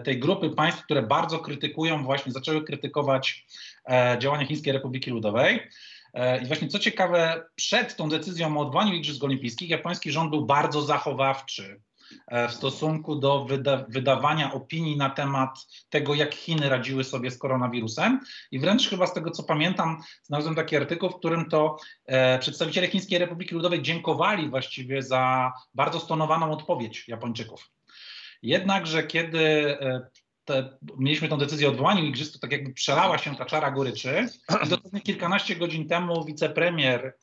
tej 0.03 0.19
grupy 0.19 0.49
państw, 0.49 0.83
które 0.83 1.01
bardzo 1.01 1.39
krytykują, 1.39 2.03
właśnie 2.03 2.31
zaczęły 2.31 2.63
krytykować 2.63 3.45
działania 4.19 4.45
Chińskiej 4.45 4.73
Republiki 4.73 5.11
Ludowej. 5.11 5.59
E, 6.13 6.41
I 6.41 6.45
właśnie 6.45 6.67
co 6.67 6.79
ciekawe, 6.79 7.45
przed 7.55 7.95
tą 7.95 8.09
decyzją 8.09 8.57
o 8.57 8.61
odwołaniu 8.61 8.93
Igrzysk 8.93 9.23
Olimpijskich 9.23 9.69
japoński 9.69 10.11
rząd 10.11 10.29
był 10.29 10.45
bardzo 10.45 10.81
zachowawczy 10.81 11.81
e, 12.27 12.47
w 12.47 12.53
stosunku 12.53 13.15
do 13.15 13.45
wyda 13.45 13.85
wydawania 13.89 14.53
opinii 14.53 14.97
na 14.97 15.09
temat 15.09 15.67
tego, 15.89 16.15
jak 16.15 16.35
Chiny 16.35 16.69
radziły 16.69 17.03
sobie 17.03 17.31
z 17.31 17.37
koronawirusem. 17.37 18.19
I 18.51 18.59
wręcz 18.59 18.89
chyba 18.89 19.07
z 19.07 19.13
tego, 19.13 19.31
co 19.31 19.43
pamiętam, 19.43 20.01
znalazłem 20.23 20.55
taki 20.55 20.75
artykuł, 20.75 21.09
w 21.09 21.19
którym 21.19 21.49
to 21.49 21.77
e, 22.05 22.39
przedstawiciele 22.39 22.87
Chińskiej 22.87 23.19
Republiki 23.19 23.55
Ludowej 23.55 23.81
dziękowali 23.81 24.49
właściwie 24.49 25.03
za 25.03 25.53
bardzo 25.73 25.99
stonowaną 25.99 26.51
odpowiedź 26.51 27.07
Japończyków. 27.07 27.69
Jednakże 28.41 29.03
kiedy 29.03 29.39
e, 29.81 30.07
te, 30.49 30.77
mieliśmy 30.97 31.29
tę 31.29 31.37
decyzję 31.37 31.67
o 31.67 31.71
odwołaniu 31.71 32.03
igrzysk, 32.03 32.33
to 32.33 32.39
tak 32.39 32.51
jakby 32.51 32.73
przelała 32.73 33.17
się 33.17 33.35
ta 33.35 33.45
czara 33.45 33.71
goryczy. 33.71 34.27
I 34.65 34.69
dosłownie 34.69 35.01
kilkanaście 35.01 35.55
godzin 35.55 35.87
temu 35.87 36.25
wicepremier, 36.25 37.13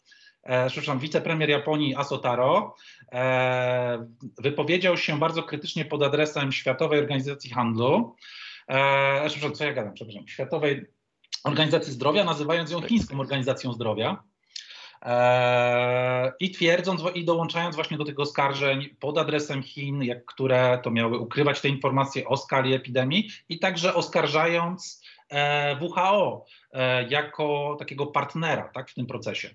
e, 0.42 0.66
przepraszam, 0.66 0.98
wicepremier 0.98 1.48
Japonii 1.48 1.96
Asotaro 1.96 2.74
e, 3.12 4.06
wypowiedział 4.38 4.96
się 4.96 5.18
bardzo 5.18 5.42
krytycznie 5.42 5.84
pod 5.84 6.02
adresem 6.02 6.52
Światowej 6.52 6.98
Organizacji 7.00 7.50
Handlu, 7.50 8.16
e, 8.68 9.26
przepraszam, 9.26 9.52
co 9.52 9.64
ja 9.64 9.72
gadam, 9.72 9.94
przepraszam, 9.94 10.28
Światowej 10.28 10.86
Organizacji 11.44 11.92
Zdrowia, 11.92 12.24
nazywając 12.24 12.70
ją 12.70 12.82
Chińską 12.82 13.20
Organizacją 13.20 13.72
Zdrowia. 13.72 14.22
Eee, 15.02 16.32
I 16.40 16.50
twierdząc 16.50 17.02
i 17.14 17.24
dołączając 17.24 17.74
właśnie 17.74 17.98
do 17.98 18.04
tych 18.04 18.20
oskarżeń 18.20 18.88
pod 19.00 19.18
adresem 19.18 19.62
Chin, 19.62 20.02
jak, 20.02 20.24
które 20.24 20.80
to 20.82 20.90
miały 20.90 21.18
ukrywać 21.18 21.60
te 21.60 21.68
informacje 21.68 22.28
o 22.28 22.36
skali 22.36 22.74
epidemii 22.74 23.30
i 23.48 23.58
także 23.58 23.94
oskarżając 23.94 25.05
WHO 25.80 26.44
e, 26.72 27.08
jako 27.08 27.76
takiego 27.78 28.06
partnera 28.06 28.70
tak, 28.74 28.90
w 28.90 28.94
tym 28.94 29.06
procesie. 29.06 29.50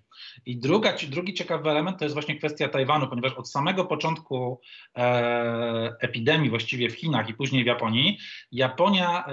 I 0.46 0.58
druga, 0.58 0.96
drugi 1.10 1.34
ciekawy 1.34 1.70
element 1.70 2.00
to 2.00 2.06
jest 2.06 2.16
właśnie 2.16 2.36
kwestia 2.36 2.70
Tajwanu, 2.70 3.08
ponieważ 3.08 3.34
od 3.34 3.50
samego 3.50 3.86
początku 3.86 4.62
epidemii 6.02 6.50
właściwie 6.50 6.90
w 6.90 6.94
Chinach 6.94 7.30
i 7.30 7.34
później 7.34 7.64
w 7.64 7.68
Japonii, 7.68 8.18
Japonia, 8.52 9.26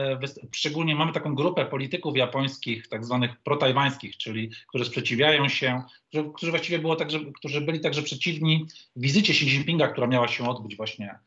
szczególnie 0.52 0.94
mamy 0.94 1.12
taką 1.12 1.34
grupę 1.34 1.66
polityków 1.66 2.16
japońskich, 2.16 2.88
tak 2.88 3.04
zwanych 3.04 3.36
protajwańskich, 3.36 4.16
czyli 4.16 4.50
którzy 4.68 4.84
sprzeciwiają 4.84 5.48
się, 5.48 5.82
którzy, 6.08 6.30
którzy 6.34 6.52
właściwie 6.52 6.78
było 6.78 6.96
także, 6.96 7.20
którzy 7.34 7.60
byli 7.60 7.80
także 7.80 8.02
przeciwni 8.02 8.66
wizycie 8.96 9.32
Xi 9.32 9.46
Jinpinga, 9.46 9.88
która 9.88 10.06
miała 10.06 10.28
się 10.28 10.48
odbyć 10.48 10.76
właśnie 10.76 11.18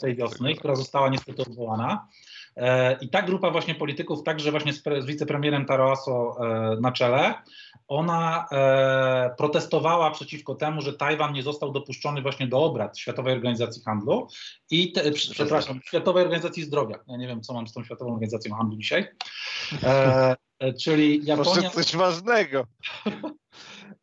tej 0.00 0.16
wiosny, 0.16 0.54
która 0.54 0.76
została 0.76 1.08
niestety 1.08 1.42
odwołana. 1.42 2.08
E, 2.56 2.98
I 3.00 3.08
ta 3.08 3.22
grupa 3.22 3.50
właśnie 3.50 3.74
polityków, 3.74 4.22
także 4.22 4.50
właśnie 4.50 4.72
z, 4.72 4.82
z 4.82 5.06
wicepremierem 5.06 5.66
Taro 5.66 5.92
Aso 5.92 6.36
e, 6.40 6.80
na 6.80 6.92
czele, 6.92 7.34
ona 7.88 8.46
e, 8.52 9.34
protestowała 9.38 10.10
przeciwko 10.10 10.54
temu, 10.54 10.80
że 10.80 10.92
Tajwan 10.92 11.32
nie 11.32 11.42
został 11.42 11.72
dopuszczony 11.72 12.22
właśnie 12.22 12.46
do 12.46 12.64
obrad 12.64 12.98
Światowej 12.98 13.34
Organizacji 13.34 13.82
Handlu 13.82 14.28
i, 14.70 14.92
te, 14.92 15.12
przepraszam, 15.12 15.80
Światowej 15.84 16.24
Organizacji 16.24 16.62
Zdrowia. 16.62 16.98
Ja 17.08 17.16
nie 17.16 17.26
wiem, 17.26 17.42
co 17.42 17.54
mam 17.54 17.66
z 17.66 17.72
tą 17.72 17.84
Światową 17.84 18.12
Organizacją 18.12 18.56
Handlu 18.56 18.76
dzisiaj. 18.76 19.08
E, 19.82 20.36
czyli 20.80 21.24
Japonia... 21.24 21.50
Może 21.50 21.70
coś 21.70 21.96
ważnego. 21.96 22.66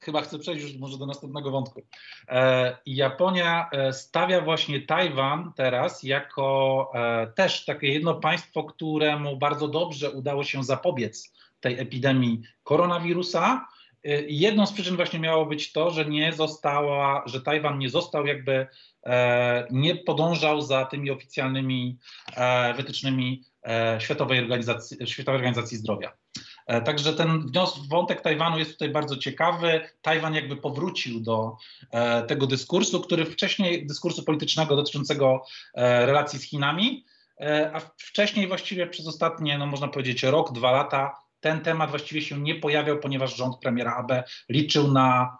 chyba 0.01 0.21
chcę 0.21 0.39
przejść 0.39 0.63
już 0.63 0.77
może 0.77 0.97
do 0.97 1.05
następnego 1.05 1.51
wątku. 1.51 1.81
E, 2.27 2.77
Japonia 2.85 3.69
e, 3.71 3.93
stawia 3.93 4.41
właśnie 4.41 4.81
Tajwan 4.81 5.51
teraz 5.55 6.03
jako 6.03 6.91
e, 6.95 7.27
też 7.27 7.65
takie 7.65 7.87
jedno 7.87 8.15
państwo, 8.15 8.63
któremu 8.63 9.37
bardzo 9.37 9.67
dobrze 9.67 10.11
udało 10.11 10.43
się 10.43 10.63
zapobiec 10.63 11.33
tej 11.59 11.79
epidemii 11.79 12.41
koronawirusa. 12.63 13.67
Jedną 14.27 14.65
z 14.65 14.73
przyczyn 14.73 14.95
właśnie 14.95 15.19
miało 15.19 15.45
być 15.45 15.71
to, 15.71 15.91
że 15.91 16.05
nie 16.05 16.33
została, 16.33 17.23
że 17.25 17.41
Tajwan 17.41 17.79
nie 17.79 17.89
został 17.89 18.25
jakby, 18.25 18.67
nie 19.71 19.95
podążał 19.95 20.61
za 20.61 20.85
tymi 20.85 21.11
oficjalnymi 21.11 21.97
wytycznymi 22.77 23.43
Światowej 23.99 24.39
Organizacji, 24.39 25.07
Światowej 25.07 25.35
Organizacji 25.35 25.77
Zdrowia. 25.77 26.11
E, 26.67 26.81
także 26.81 27.13
ten 27.13 27.51
wątek 27.89 28.21
Tajwanu 28.21 28.59
jest 28.59 28.71
tutaj 28.71 28.89
bardzo 28.89 29.17
ciekawy. 29.17 29.81
Tajwan 30.01 30.35
jakby 30.35 30.57
powrócił 30.57 31.19
do 31.19 31.57
e, 31.91 32.23
tego 32.23 32.47
dyskursu, 32.47 33.01
który 33.01 33.25
wcześniej, 33.25 33.85
dyskursu 33.85 34.23
politycznego 34.23 34.75
dotyczącego 34.75 35.43
e, 35.73 36.05
relacji 36.05 36.39
z 36.39 36.43
Chinami, 36.43 37.05
a 37.73 37.79
wcześniej 37.97 38.47
właściwie 38.47 38.87
przez 38.87 39.07
ostatnie, 39.07 39.57
no 39.57 39.65
można 39.65 39.87
powiedzieć, 39.87 40.23
rok, 40.23 40.53
dwa 40.53 40.71
lata 40.71 41.17
ten 41.39 41.61
temat 41.61 41.89
właściwie 41.89 42.21
się 42.21 42.41
nie 42.41 42.55
pojawiał, 42.55 42.99
ponieważ 42.99 43.35
rząd 43.35 43.57
premiera 43.57 43.95
Abe 43.95 44.23
liczył 44.49 44.91
na 44.91 45.37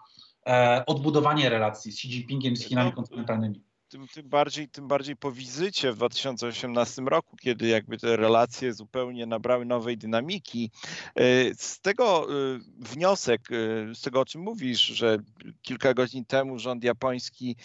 odbudowanie 0.86 1.48
relacji 1.48 1.92
z 1.92 1.94
Xi 1.94 2.08
Jinpingiem, 2.08 2.56
z 2.56 2.64
Chinami 2.64 2.92
kontynentalnymi 2.92 3.62
tym, 3.92 4.08
tym, 4.08 4.28
bardziej, 4.28 4.68
tym 4.68 4.88
bardziej 4.88 5.16
po 5.16 5.32
wizycie 5.32 5.92
w 5.92 5.96
2018 5.96 7.02
roku, 7.02 7.36
kiedy 7.36 7.68
jakby 7.68 7.98
te 7.98 8.16
relacje 8.16 8.72
zupełnie 8.72 9.26
nabrały 9.26 9.64
nowej 9.64 9.98
dynamiki. 9.98 10.70
E, 11.14 11.54
z 11.54 11.80
tego 11.80 12.26
e, 12.26 12.58
wniosek, 12.78 13.40
e, 13.52 13.94
z 13.94 14.00
tego 14.00 14.20
o 14.20 14.24
czym 14.24 14.40
mówisz, 14.40 14.80
że 14.80 15.18
kilka 15.62 15.94
godzin 15.94 16.24
temu 16.24 16.58
rząd 16.58 16.84
japoński 16.84 17.56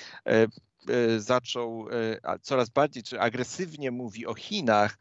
zaczął 1.17 1.87
coraz 2.41 2.69
bardziej 2.69 3.03
czy 3.03 3.19
agresywnie 3.19 3.91
mówi 3.91 4.25
o 4.25 4.33
Chinach, 4.33 4.97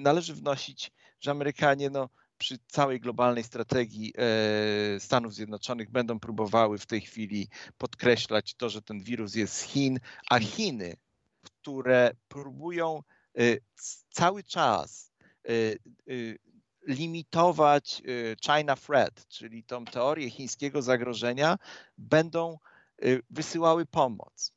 należy 0.00 0.34
wnosić, 0.34 0.92
że 1.20 1.30
Amerykanie 1.30 1.90
no, 1.90 2.08
przy 2.44 2.58
całej 2.66 3.00
globalnej 3.00 3.44
strategii 3.44 4.12
e, 4.16 5.00
Stanów 5.00 5.34
Zjednoczonych 5.34 5.90
będą 5.90 6.20
próbowały 6.20 6.78
w 6.78 6.86
tej 6.86 7.00
chwili 7.00 7.48
podkreślać 7.78 8.54
to, 8.54 8.68
że 8.68 8.82
ten 8.82 9.02
wirus 9.02 9.34
jest 9.34 9.54
z 9.54 9.62
Chin, 9.62 10.00
a 10.30 10.38
Chiny, 10.38 10.96
które 11.42 12.10
próbują 12.28 13.02
e, 13.38 13.40
cały 14.10 14.42
czas 14.42 15.12
e, 15.48 15.50
limitować 16.86 18.02
China 18.46 18.76
threat, 18.76 19.28
czyli 19.28 19.64
tą 19.64 19.84
teorię 19.84 20.30
chińskiego 20.30 20.82
zagrożenia, 20.82 21.56
będą 21.98 22.58
wysyłały 23.30 23.86
pomoc. 23.86 24.52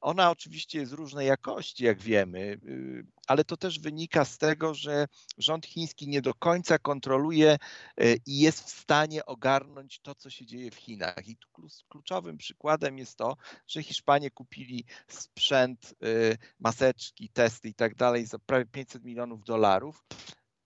Ona 0.00 0.30
oczywiście 0.30 0.78
jest 0.78 0.92
różnej 0.92 1.26
jakości, 1.26 1.84
jak 1.84 2.00
wiemy, 2.00 2.38
y, 2.38 3.06
ale 3.26 3.44
to 3.44 3.56
też 3.56 3.80
wynika 3.80 4.24
z 4.24 4.38
tego, 4.38 4.74
że 4.74 5.06
rząd 5.38 5.66
chiński 5.66 6.08
nie 6.08 6.22
do 6.22 6.34
końca 6.34 6.78
kontroluje 6.78 7.56
y, 8.00 8.16
i 8.26 8.38
jest 8.38 8.64
w 8.64 8.70
stanie 8.70 9.26
ogarnąć 9.26 10.00
to, 10.00 10.14
co 10.14 10.30
się 10.30 10.46
dzieje 10.46 10.70
w 10.70 10.74
Chinach. 10.74 11.28
I 11.28 11.36
tu 11.36 11.48
kluczowym 11.88 12.38
przykładem 12.38 12.98
jest 12.98 13.16
to, 13.16 13.36
że 13.66 13.82
Hiszpanie 13.82 14.30
kupili 14.30 14.84
sprzęt, 15.08 15.94
y, 16.04 16.36
maseczki, 16.58 17.28
testy 17.28 17.68
i 17.68 17.74
tak 17.74 17.94
dalej 17.94 18.26
za 18.26 18.38
prawie 18.38 18.66
500 18.66 19.04
milionów 19.04 19.44
dolarów 19.44 20.04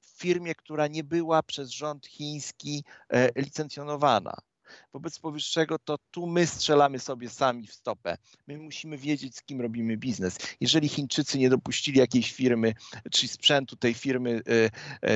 w 0.01 0.21
firmie, 0.21 0.55
która 0.55 0.87
nie 0.87 1.05
była 1.05 1.43
przez 1.43 1.71
rząd 1.71 2.07
chiński 2.07 2.85
licencjonowana. 3.37 4.35
Wobec 4.93 5.19
powyższego 5.19 5.79
to 5.79 5.99
tu 6.11 6.27
my 6.27 6.47
strzelamy 6.47 6.99
sobie 6.99 7.29
sami 7.29 7.67
w 7.67 7.75
stopę. 7.75 8.17
My 8.47 8.59
musimy 8.59 8.99
wiedzieć, 8.99 9.37
z 9.37 9.43
kim 9.43 9.61
robimy 9.61 9.97
biznes. 9.97 10.39
Jeżeli 10.61 10.89
Chińczycy 10.89 11.39
nie 11.39 11.51
dopuścili 11.51 11.99
jakiejś 11.99 12.33
firmy, 12.33 12.75
czy 13.13 13.29
sprzętu 13.29 13.77
tej 13.77 13.95
firmy 13.95 14.41
e, 14.49 14.53
e, 14.55 15.11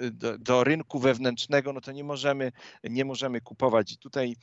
e, 0.00 0.10
do, 0.10 0.38
do 0.38 0.64
rynku 0.64 0.98
wewnętrznego, 0.98 1.72
no 1.72 1.80
to 1.80 1.92
nie 1.92 2.04
możemy, 2.04 2.52
nie 2.84 3.04
możemy 3.04 3.40
kupować. 3.40 3.92
I 3.92 3.98
tutaj 3.98 4.36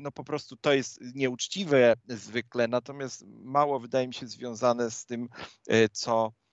no 0.00 0.12
po 0.12 0.24
prostu 0.24 0.56
to 0.56 0.72
jest 0.72 1.00
nieuczciwe 1.14 1.94
zwykle, 2.08 2.68
natomiast 2.68 3.24
mało 3.26 3.80
wydaje 3.80 4.08
mi 4.08 4.14
się 4.14 4.26
związane 4.26 4.90
z 4.90 5.06
tym, 5.06 5.28
co 5.92 6.32
Y, 6.32 6.45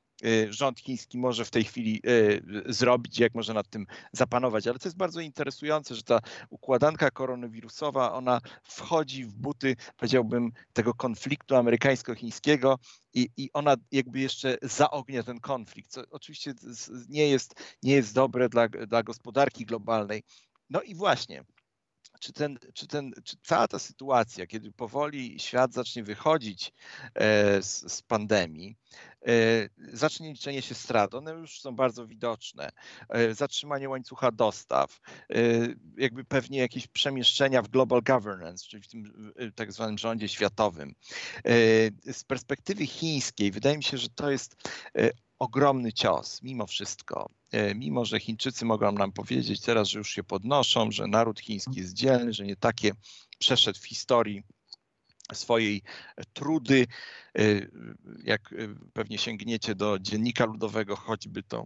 rząd 0.49 0.79
chiński 0.79 1.17
może 1.17 1.45
w 1.45 1.51
tej 1.51 1.63
chwili 1.63 2.01
y, 2.07 2.41
zrobić, 2.65 3.19
jak 3.19 3.35
może 3.35 3.53
nad 3.53 3.69
tym 3.69 3.85
zapanować. 4.11 4.67
Ale 4.67 4.79
to 4.79 4.87
jest 4.87 4.97
bardzo 4.97 5.21
interesujące, 5.21 5.95
że 5.95 6.03
ta 6.03 6.19
układanka 6.49 7.11
koronawirusowa, 7.11 8.13
ona 8.13 8.41
wchodzi 8.63 9.25
w 9.25 9.33
buty, 9.33 9.75
powiedziałbym, 9.97 10.51
tego 10.73 10.93
konfliktu 10.93 11.55
amerykańsko-chińskiego 11.55 12.79
i, 13.13 13.29
i 13.37 13.49
ona 13.53 13.75
jakby 13.91 14.19
jeszcze 14.19 14.57
zaognia 14.61 15.23
ten 15.23 15.39
konflikt, 15.39 15.91
co 15.91 16.01
oczywiście 16.09 16.53
nie 17.09 17.27
jest, 17.27 17.55
nie 17.83 17.93
jest 17.93 18.13
dobre 18.13 18.49
dla, 18.49 18.67
dla 18.67 19.03
gospodarki 19.03 19.65
globalnej. 19.65 20.23
No 20.69 20.81
i 20.81 20.95
właśnie, 20.95 21.43
czy, 22.23 22.33
ten, 22.33 22.59
czy, 22.73 22.87
ten, 22.87 23.13
czy 23.23 23.37
cała 23.41 23.67
ta 23.67 23.79
sytuacja, 23.79 24.47
kiedy 24.47 24.71
powoli 24.71 25.39
świat 25.39 25.73
zacznie 25.73 26.03
wychodzić 26.03 26.73
e, 27.15 27.61
z, 27.61 27.93
z 27.93 28.01
pandemii, 28.01 28.75
e, 29.21 29.31
zacznie 29.93 30.31
liczenie 30.31 30.61
się 30.61 30.75
strat, 30.75 31.13
one 31.13 31.31
już 31.31 31.61
są 31.61 31.75
bardzo 31.75 32.07
widoczne, 32.07 32.69
e, 33.09 33.35
zatrzymanie 33.35 33.89
łańcucha 33.89 34.31
dostaw, 34.31 34.99
jakby 35.97 36.23
pewnie 36.25 36.59
jakieś 36.59 36.87
przemieszczenia 36.87 37.61
w 37.61 37.67
global 37.67 38.01
governance, 38.01 38.65
czyli 38.67 38.83
w 38.83 38.87
tym 38.87 39.33
tak 39.55 39.71
zwanym 39.71 39.97
rządzie 39.97 40.27
światowym. 40.27 40.95
Z 42.11 42.23
perspektywy 42.23 42.87
chińskiej 42.87 43.51
wydaje 43.51 43.77
mi 43.77 43.83
się, 43.83 43.97
że 43.97 44.09
to 44.09 44.31
jest 44.31 44.55
ogromny 45.43 45.93
cios, 45.93 46.41
mimo 46.41 46.67
wszystko. 46.67 47.29
E, 47.51 47.75
mimo, 47.75 48.05
że 48.05 48.19
Chińczycy 48.19 48.65
mogą 48.65 48.91
nam 48.91 49.11
powiedzieć 49.11 49.61
teraz, 49.61 49.87
że 49.87 49.99
już 49.99 50.09
się 50.09 50.23
podnoszą, 50.23 50.91
że 50.91 51.07
naród 51.07 51.39
chiński 51.39 51.79
jest 51.79 51.93
dzielny, 51.93 52.33
że 52.33 52.45
nie 52.45 52.55
takie 52.55 52.91
przeszedł 53.39 53.79
w 53.79 53.85
historii 53.85 54.43
swojej 55.33 55.81
trudy. 56.33 56.87
E, 57.37 57.41
jak 58.23 58.53
e, 58.53 58.55
pewnie 58.93 59.17
sięgniecie 59.17 59.75
do 59.75 59.99
dziennika 59.99 60.45
ludowego, 60.45 60.95
choćby 60.95 61.43
to 61.43 61.65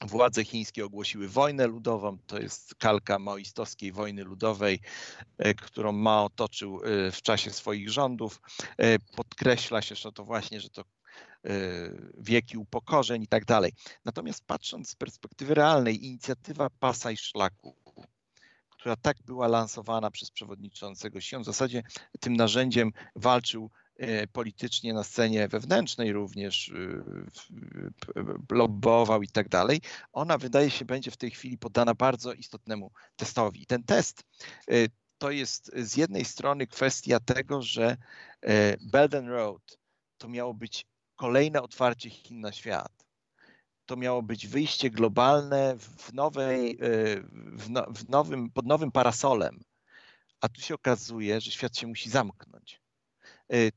Władze 0.00 0.44
chińskie 0.44 0.84
ogłosiły 0.84 1.28
wojnę 1.28 1.66
ludową. 1.66 2.18
To 2.26 2.38
jest 2.38 2.74
kalka 2.74 3.18
maoistowskiej 3.18 3.92
wojny 3.92 4.24
ludowej, 4.24 4.80
którą 5.62 5.92
Mao 5.92 6.30
toczył 6.30 6.80
w 7.12 7.22
czasie 7.22 7.50
swoich 7.50 7.90
rządów. 7.90 8.40
Podkreśla 9.16 9.82
się, 9.82 9.94
że 9.94 10.12
to 10.12 10.24
właśnie, 10.24 10.60
że 10.60 10.70
to 10.70 10.84
wieki 12.18 12.58
upokorzeń 12.58 13.22
i 13.22 13.28
tak 13.28 13.44
dalej. 13.44 13.72
Natomiast 14.04 14.44
patrząc 14.46 14.90
z 14.90 14.96
perspektywy 14.96 15.54
realnej, 15.54 16.06
inicjatywa 16.06 16.70
pasa 16.70 17.10
i 17.10 17.16
szlaku, 17.16 17.76
która 18.70 18.96
tak 18.96 19.16
była 19.22 19.48
lansowana 19.48 20.10
przez 20.10 20.30
przewodniczącego 20.30 21.18
Xi, 21.18 21.36
on 21.36 21.42
w 21.42 21.46
zasadzie 21.46 21.82
tym 22.20 22.36
narzędziem 22.36 22.92
walczył 23.16 23.70
y, 24.00 24.28
politycznie 24.32 24.94
na 24.94 25.04
scenie 25.04 25.48
wewnętrznej 25.48 26.12
również 26.12 26.68
y, 26.68 27.04
lobbował 28.50 29.22
i 29.22 29.28
tak 29.28 29.48
dalej, 29.48 29.80
ona 30.12 30.38
wydaje 30.38 30.70
się 30.70 30.84
będzie 30.84 31.10
w 31.10 31.16
tej 31.16 31.30
chwili 31.30 31.58
poddana 31.58 31.94
bardzo 31.94 32.32
istotnemu 32.32 32.90
testowi. 33.16 33.66
Ten 33.66 33.82
test 33.82 34.22
to 35.18 35.30
jest 35.30 35.72
z 35.76 35.96
jednej 35.96 36.24
strony 36.24 36.66
kwestia 36.66 37.20
tego, 37.20 37.62
że 37.62 37.96
Belt 38.80 39.14
and 39.14 39.28
Road 39.28 39.78
to 40.18 40.28
miało 40.28 40.54
być 40.54 40.86
kolejne 41.16 41.62
otwarcie 41.62 42.10
Chin 42.10 42.40
na 42.40 42.52
świat. 42.52 43.06
to 43.86 43.96
miało 43.96 44.22
być 44.22 44.46
wyjście 44.46 44.90
globalne 44.90 45.76
w 45.78 46.12
nowej, 46.12 46.78
w, 47.56 47.70
no, 47.70 47.86
w 47.90 48.08
nowym, 48.08 48.50
pod 48.50 48.66
nowym 48.66 48.92
parasolem. 48.92 49.60
A 50.40 50.48
tu 50.48 50.60
się 50.60 50.74
okazuje, 50.74 51.40
że 51.40 51.50
świat 51.50 51.76
się 51.76 51.86
musi 51.86 52.10
zamknąć. 52.10 52.80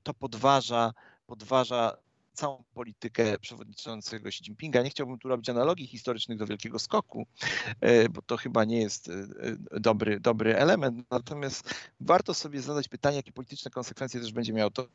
To 0.03 0.13
podważa, 0.13 0.93
podważa 1.25 1.97
całą 2.39 2.63
politykę 2.73 3.39
przewodniczącego 3.39 4.27
Xi 4.27 4.43
Jinpinga. 4.43 4.81
Nie 4.81 4.89
chciałbym 4.89 5.19
tu 5.19 5.27
robić 5.27 5.49
analogii 5.49 5.87
historycznych 5.87 6.37
do 6.37 6.47
Wielkiego 6.47 6.79
Skoku, 6.79 7.27
e, 7.81 8.09
bo 8.09 8.21
to 8.21 8.37
chyba 8.37 8.65
nie 8.65 8.81
jest 8.81 9.09
e, 9.09 9.13
e, 9.13 9.79
dobry, 9.79 10.19
dobry 10.19 10.57
element. 10.57 11.05
Natomiast 11.11 11.73
warto 11.99 12.33
sobie 12.33 12.61
zadać 12.61 12.87
pytanie, 12.87 13.17
jakie 13.17 13.31
polityczne 13.31 13.71
konsekwencje 13.71 14.21
też 14.21 14.33
będzie 14.33 14.53
miało 14.53 14.71
to 14.71 14.87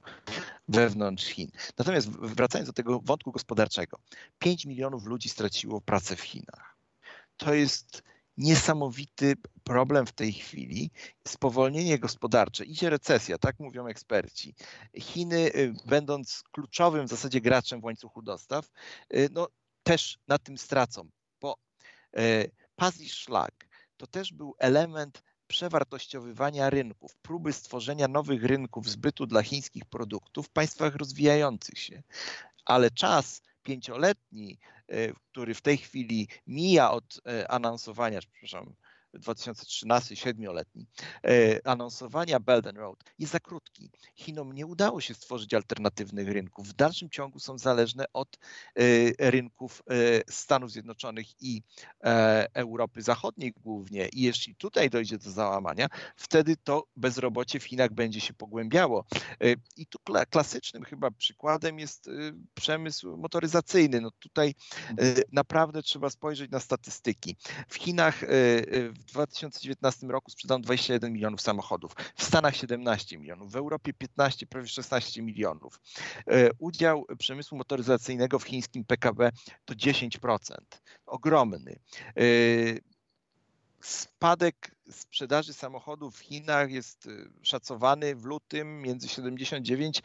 wewnątrz 0.68 1.24
Chin. 1.24 1.50
Natomiast 1.78 2.10
wracając 2.10 2.68
do 2.68 2.72
tego 2.72 3.00
wątku 3.00 3.32
gospodarczego, 3.32 3.98
5 4.38 4.66
milionów 4.66 5.04
ludzi 5.06 5.28
straciło 5.28 5.80
pracę 5.80 6.16
w 6.16 6.20
Chinach. 6.20 6.76
To 7.36 7.54
jest 7.54 8.02
niesamowity 8.36 9.34
problem 9.64 10.06
w 10.06 10.12
tej 10.12 10.32
chwili, 10.32 10.90
spowolnienie 11.28 11.98
gospodarcze, 11.98 12.64
idzie 12.64 12.90
recesja, 12.90 13.38
tak 13.38 13.60
mówią 13.60 13.86
eksperci. 13.86 14.54
Chiny, 14.98 15.36
y, 15.56 15.74
będąc 15.86 16.42
kluczowym 16.52 17.06
w 17.06 17.10
zasadzie 17.10 17.40
graczem 17.40 17.80
w 17.80 17.84
łańcuchu 17.84 18.22
dostaw, 18.22 18.70
y, 19.14 19.28
no, 19.32 19.48
też 19.82 20.18
na 20.28 20.38
tym 20.38 20.58
stracą, 20.58 21.08
bo 21.40 21.56
y, 22.18 22.50
pas 22.76 23.00
i 23.00 23.08
szlak 23.08 23.66
to 23.96 24.06
też 24.06 24.32
był 24.32 24.54
element 24.58 25.22
przewartościowywania 25.46 26.70
rynków, 26.70 27.16
próby 27.16 27.52
stworzenia 27.52 28.08
nowych 28.08 28.44
rynków 28.44 28.90
zbytu 28.90 29.26
dla 29.26 29.42
chińskich 29.42 29.84
produktów 29.84 30.46
w 30.46 30.50
państwach 30.50 30.96
rozwijających 30.96 31.78
się. 31.78 32.02
Ale 32.64 32.90
czas 32.90 33.42
pięcioletni, 33.62 34.58
który 35.30 35.54
w 35.54 35.62
tej 35.62 35.78
chwili 35.78 36.28
mija 36.46 36.90
od 36.90 37.20
e, 37.26 37.50
anonsowania, 37.50 38.20
przepraszam, 38.20 38.74
2013, 39.18 40.16
siedmioletni, 40.16 40.86
e, 41.26 41.66
anonsowania 41.66 42.40
Belt 42.40 42.66
and 42.66 42.78
Road 42.78 43.04
jest 43.18 43.32
za 43.32 43.40
krótki. 43.40 43.90
Chinom 44.16 44.52
nie 44.52 44.66
udało 44.66 45.00
się 45.00 45.14
stworzyć 45.14 45.54
alternatywnych 45.54 46.28
rynków. 46.28 46.68
W 46.68 46.72
dalszym 46.72 47.10
ciągu 47.10 47.38
są 47.38 47.58
zależne 47.58 48.04
od 48.12 48.38
e, 48.74 49.30
rynków 49.30 49.82
e, 49.90 50.32
Stanów 50.32 50.72
Zjednoczonych 50.72 51.26
i 51.42 51.62
Europy 52.54 53.02
Zachodniej 53.02 53.52
głównie. 53.52 54.08
I 54.08 54.22
jeśli 54.22 54.54
tutaj 54.56 54.90
dojdzie 54.90 55.18
do 55.18 55.30
załamania, 55.30 55.86
wtedy 56.16 56.56
to 56.56 56.86
bezrobocie 56.96 57.60
w 57.60 57.64
Chinach 57.64 57.92
będzie 57.92 58.20
się 58.20 58.34
pogłębiało. 58.34 59.04
I 59.76 59.86
tu 59.86 59.98
klasycznym 60.30 60.84
chyba 60.84 61.10
przykładem 61.10 61.78
jest 61.78 62.10
przemysł 62.54 63.16
motoryzacyjny. 63.16 64.00
No 64.00 64.10
tutaj 64.10 64.54
naprawdę 65.32 65.82
trzeba 65.82 66.10
spojrzeć 66.10 66.50
na 66.50 66.60
statystyki. 66.60 67.36
W 67.68 67.74
Chinach 67.74 68.24
w 68.94 69.03
w 69.06 69.12
2019 69.12 70.06
roku 70.06 70.30
sprzedano 70.30 70.62
21 70.62 71.12
milionów 71.12 71.40
samochodów, 71.40 71.92
w 72.16 72.24
Stanach 72.24 72.56
17 72.56 73.18
milionów, 73.18 73.52
w 73.52 73.56
Europie 73.56 73.92
15, 73.92 74.46
prawie 74.46 74.68
16 74.68 75.22
milionów. 75.22 75.80
E, 76.26 76.50
udział 76.58 77.06
przemysłu 77.18 77.58
motoryzacyjnego 77.58 78.38
w 78.38 78.44
chińskim 78.44 78.84
PKB 78.84 79.30
to 79.64 79.74
10%. 79.74 80.56
Ogromny. 81.06 81.78
E, 82.16 82.22
spadek 83.80 84.76
sprzedaży 84.90 85.52
samochodów 85.52 86.16
w 86.16 86.20
Chinach 86.20 86.70
jest 86.70 87.06
e, 87.06 87.10
szacowany 87.42 88.16
w 88.16 88.24
lutym 88.24 88.82
między 88.82 89.08
79% 89.08 90.00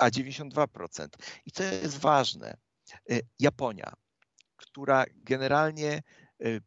a 0.00 0.10
92%. 0.10 1.08
I 1.46 1.50
co 1.50 1.62
jest 1.62 1.98
ważne, 1.98 2.56
Japonia, 3.38 3.92
która 4.56 5.04
generalnie 5.14 6.02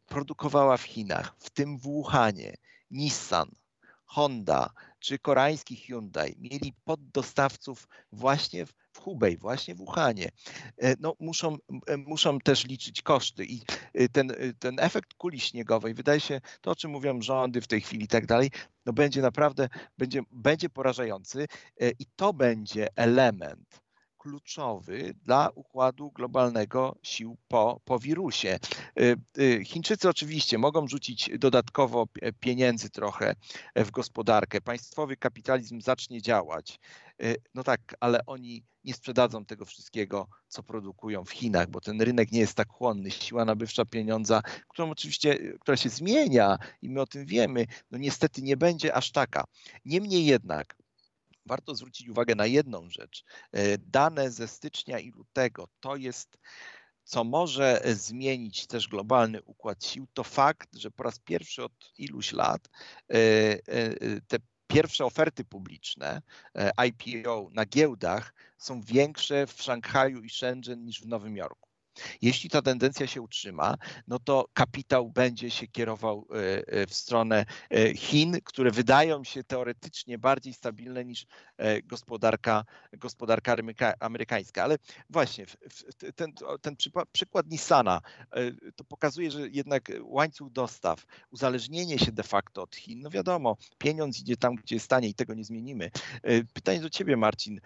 produkowała 0.06 0.76
w 0.76 0.82
Chinach, 0.82 1.34
w 1.38 1.50
tym 1.50 1.78
w 1.78 1.82
Wuhanie, 1.82 2.54
Nissan, 2.90 3.50
Honda 4.06 4.70
czy 4.98 5.18
koreański 5.18 5.76
Hyundai 5.76 6.34
mieli 6.38 6.74
poddostawców 6.84 7.88
właśnie 8.12 8.66
w 8.66 8.98
Hubei, 8.98 9.36
właśnie 9.36 9.74
w 9.74 9.78
Wuhanie. 9.78 10.28
E, 10.78 10.94
no, 11.00 11.14
muszą, 11.20 11.56
e, 11.86 11.96
muszą 11.96 12.38
też 12.38 12.64
liczyć 12.64 13.02
koszty 13.02 13.44
i 13.44 13.60
y, 14.00 14.08
ten, 14.08 14.30
y, 14.30 14.54
ten 14.58 14.80
efekt 14.80 15.14
kuli 15.14 15.40
śniegowej, 15.40 15.94
wydaje 15.94 16.20
się, 16.20 16.40
to 16.60 16.70
o 16.70 16.76
czym 16.76 16.90
mówią 16.90 17.22
rządy 17.22 17.60
w 17.60 17.66
tej 17.66 17.80
chwili 17.80 18.04
i 18.04 18.08
tak 18.08 18.26
dalej, 18.26 18.50
no 18.86 18.92
będzie 18.92 19.22
naprawdę, 19.22 19.68
będzie, 19.98 20.22
będzie 20.30 20.68
porażający 20.68 21.46
i 21.98 22.06
to 22.16 22.32
będzie 22.32 22.88
element 22.96 23.85
kluczowy 24.26 25.14
dla 25.24 25.50
układu 25.54 26.10
globalnego 26.10 26.96
sił 27.02 27.36
po, 27.48 27.80
po 27.84 27.98
wirusie. 27.98 28.58
Y, 29.00 29.16
y, 29.38 29.64
Chińczycy 29.64 30.08
oczywiście 30.08 30.58
mogą 30.58 30.88
rzucić 30.88 31.30
dodatkowo 31.38 32.06
pieniędzy 32.40 32.90
trochę 32.90 33.34
w 33.76 33.90
gospodarkę. 33.90 34.60
Państwowy 34.60 35.16
kapitalizm 35.16 35.80
zacznie 35.80 36.22
działać. 36.22 36.80
Y, 37.22 37.36
no 37.54 37.62
tak, 37.62 37.80
ale 38.00 38.26
oni 38.26 38.64
nie 38.84 38.94
sprzedadzą 38.94 39.44
tego 39.44 39.64
wszystkiego, 39.64 40.28
co 40.48 40.62
produkują 40.62 41.24
w 41.24 41.30
Chinach, 41.30 41.70
bo 41.70 41.80
ten 41.80 42.00
rynek 42.00 42.32
nie 42.32 42.40
jest 42.40 42.54
tak 42.54 42.68
chłonny. 42.68 43.10
Siła 43.10 43.44
nabywcza 43.44 43.84
pieniądza, 43.84 44.42
którą 44.68 44.90
oczywiście, 44.90 45.38
która 45.60 45.76
się 45.76 45.88
zmienia 45.88 46.56
i 46.82 46.90
my 46.90 47.00
o 47.00 47.06
tym 47.06 47.26
wiemy, 47.26 47.66
no 47.90 47.98
niestety 47.98 48.42
nie 48.42 48.56
będzie 48.56 48.94
aż 48.94 49.12
taka. 49.12 49.44
Niemniej 49.84 50.26
jednak 50.26 50.76
warto 51.46 51.74
zwrócić 51.74 52.08
uwagę 52.08 52.34
na 52.34 52.46
jedną 52.46 52.90
rzecz. 52.90 53.24
E, 53.52 53.78
dane 53.78 54.30
ze 54.30 54.48
stycznia 54.48 54.98
i 54.98 55.10
lutego 55.10 55.68
to 55.80 55.96
jest 55.96 56.38
co 57.04 57.24
może 57.24 57.82
zmienić 57.84 58.66
też 58.66 58.88
globalny 58.88 59.42
układ 59.42 59.84
sił, 59.84 60.06
to 60.14 60.24
fakt, 60.24 60.76
że 60.76 60.90
po 60.90 61.02
raz 61.02 61.18
pierwszy 61.18 61.64
od 61.64 61.92
iluś 61.98 62.32
lat 62.32 62.68
e, 62.68 63.14
e, 63.14 64.20
te 64.28 64.36
pierwsze 64.66 65.04
oferty 65.04 65.44
publiczne 65.44 66.22
IPO 66.86 67.48
na 67.52 67.66
giełdach 67.66 68.34
są 68.58 68.80
większe 68.80 69.46
w 69.46 69.62
Szanghaju 69.62 70.22
i 70.22 70.30
Shenzhen 70.30 70.84
niż 70.84 71.00
w 71.00 71.06
Nowym 71.06 71.36
Jorku. 71.36 71.75
Jeśli 72.22 72.50
ta 72.50 72.62
tendencja 72.62 73.06
się 73.06 73.22
utrzyma, 73.22 73.74
no 74.08 74.18
to 74.18 74.48
kapitał 74.52 75.10
będzie 75.10 75.50
się 75.50 75.66
kierował 75.66 76.26
e, 76.30 76.36
e, 76.66 76.86
w 76.86 76.94
stronę 76.94 77.46
e, 77.70 77.94
Chin, 77.94 78.38
które 78.44 78.70
wydają 78.70 79.24
się 79.24 79.44
teoretycznie 79.44 80.18
bardziej 80.18 80.52
stabilne 80.52 81.04
niż 81.04 81.26
gospodarka, 81.84 82.64
gospodarka 82.92 83.56
amerykańska. 84.00 84.62
Ale 84.62 84.78
właśnie 85.10 85.46
ten, 86.16 86.32
ten 86.60 86.76
przykład 87.12 87.50
Nissana 87.50 88.00
to 88.76 88.84
pokazuje, 88.84 89.30
że 89.30 89.48
jednak 89.48 89.92
łańcuch 90.02 90.52
dostaw, 90.52 91.06
uzależnienie 91.30 91.98
się 91.98 92.12
de 92.12 92.22
facto 92.22 92.62
od 92.62 92.76
Chin, 92.76 93.00
no 93.00 93.10
wiadomo, 93.10 93.56
pieniądz 93.78 94.20
idzie 94.20 94.36
tam, 94.36 94.54
gdzie 94.54 94.76
jest 94.76 94.88
tanie 94.88 95.08
i 95.08 95.14
tego 95.14 95.34
nie 95.34 95.44
zmienimy. 95.44 95.90
Pytanie 96.52 96.80
do 96.80 96.90
ciebie, 96.90 97.16
Marcin. 97.16 97.60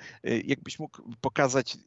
Jakbyś 0.44 0.78
mógł 0.78 1.02
pokazać, 1.20 1.78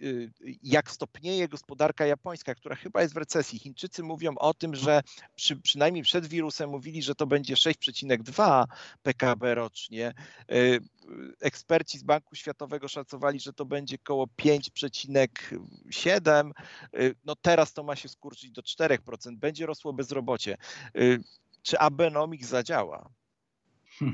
jak 0.63 0.91
stopnieje 0.91 1.47
gospodarka 1.47 2.06
japońska, 2.06 2.33
japońska, 2.34 2.56
która 2.56 2.76
chyba 2.76 3.02
jest 3.02 3.13
w 3.13 3.17
recesji. 3.17 3.60
Chińczycy 3.60 4.04
mówią 4.04 4.36
o 4.38 4.54
tym, 4.54 4.76
że 4.76 5.02
przy, 5.36 5.56
przynajmniej 5.56 6.04
przed 6.04 6.26
wirusem 6.26 6.69
mówili, 6.69 7.02
że 7.02 7.15
to 7.15 7.28
będzie 7.28 7.56
6,2 7.56 8.65
PKB 9.04 9.56
rocznie. 9.56 10.13
Y, 10.52 10.80
eksperci 11.41 12.00
z 12.00 12.04
Banku 12.04 12.36
Światowego 12.36 12.88
szacowali, 12.88 13.39
że 13.39 13.54
to 13.54 13.65
będzie 13.65 13.98
około 14.04 14.26
5,7. 14.26 16.52
Y, 17.00 17.15
no 17.26 17.36
teraz 17.36 17.74
to 17.74 17.84
ma 17.84 17.96
się 17.96 18.10
skurczyć 18.10 18.52
do 18.52 18.62
4%. 18.62 19.38
Będzie 19.38 19.65
rosło 19.65 19.93
bezrobocie. 19.93 20.58
Y, 20.98 21.24
czy 21.62 21.80
Abenomics 21.80 22.48
zadziała? 22.48 23.10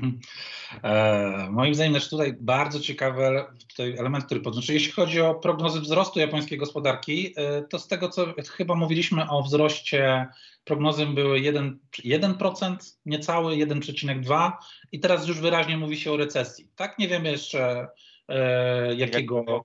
E, 0.82 1.48
moim 1.50 1.74
zdaniem 1.74 1.94
też 1.94 2.08
tutaj 2.08 2.36
bardzo 2.40 2.80
ciekawy 2.80 3.44
tutaj 3.68 3.96
element, 3.98 4.24
który 4.24 4.40
podnoszę. 4.40 4.72
Jeśli 4.72 4.92
chodzi 4.92 5.20
o 5.20 5.34
prognozy 5.34 5.80
wzrostu 5.80 6.20
japońskiej 6.20 6.58
gospodarki, 6.58 7.34
e, 7.36 7.62
to 7.62 7.78
z 7.78 7.88
tego 7.88 8.08
co 8.08 8.34
chyba 8.50 8.74
mówiliśmy 8.74 9.30
o 9.30 9.42
wzroście, 9.42 10.26
prognozy 10.64 11.06
były 11.06 11.40
1%, 11.40 11.76
1% 12.04 12.76
niecały 13.06 13.54
1,2 13.54 14.52
i 14.92 15.00
teraz 15.00 15.28
już 15.28 15.40
wyraźnie 15.40 15.76
mówi 15.76 15.96
się 15.96 16.12
o 16.12 16.16
recesji. 16.16 16.68
Tak, 16.76 16.98
nie 16.98 17.08
wiemy 17.08 17.30
jeszcze 17.30 17.88
e, 18.28 18.94
jakiego 18.94 19.62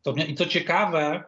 stopnia. 0.00 0.24
I 0.24 0.34
co 0.34 0.46
ciekawe, 0.46 1.24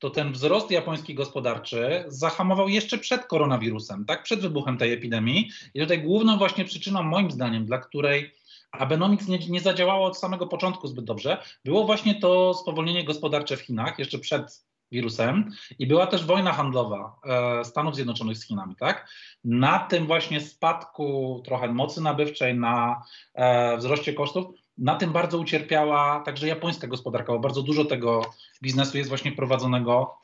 to 0.00 0.10
ten 0.10 0.32
wzrost 0.32 0.70
japoński 0.70 1.14
gospodarczy 1.14 2.04
zahamował 2.08 2.68
jeszcze 2.68 2.98
przed 2.98 3.26
koronawirusem, 3.26 4.04
tak, 4.04 4.22
przed 4.22 4.40
wybuchem 4.40 4.78
tej 4.78 4.92
epidemii. 4.92 5.50
I 5.74 5.80
tutaj 5.80 6.02
główną 6.02 6.38
właśnie 6.38 6.64
przyczyną, 6.64 7.02
moim 7.02 7.30
zdaniem, 7.30 7.66
dla 7.66 7.78
której 7.78 8.34
Abenomics 8.72 9.28
nie, 9.28 9.38
nie 9.38 9.60
zadziałało 9.60 10.06
od 10.06 10.18
samego 10.18 10.46
początku 10.46 10.88
zbyt 10.88 11.04
dobrze, 11.04 11.42
było 11.64 11.84
właśnie 11.84 12.14
to 12.14 12.54
spowolnienie 12.54 13.04
gospodarcze 13.04 13.56
w 13.56 13.60
Chinach 13.60 13.98
jeszcze 13.98 14.18
przed 14.18 14.64
wirusem 14.92 15.50
i 15.78 15.86
była 15.86 16.06
też 16.06 16.24
wojna 16.24 16.52
handlowa 16.52 17.16
e, 17.24 17.64
Stanów 17.64 17.94
Zjednoczonych 17.94 18.38
z 18.38 18.46
Chinami, 18.46 18.76
tak? 18.76 19.08
Na 19.44 19.78
tym 19.78 20.06
właśnie 20.06 20.40
spadku 20.40 21.42
trochę 21.44 21.68
mocy 21.68 22.00
nabywczej, 22.00 22.54
na 22.54 23.02
e, 23.34 23.76
wzroście 23.76 24.12
kosztów 24.12 24.59
na 24.80 24.96
tym 24.96 25.12
bardzo 25.12 25.38
ucierpiała 25.38 26.20
także 26.20 26.48
japońska 26.48 26.86
gospodarka, 26.86 27.32
bo 27.32 27.38
bardzo 27.38 27.62
dużo 27.62 27.84
tego 27.84 28.34
biznesu 28.62 28.98
jest 28.98 29.08
właśnie 29.08 29.32
prowadzonego 29.32 30.14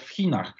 w 0.00 0.08
Chinach. 0.08 0.54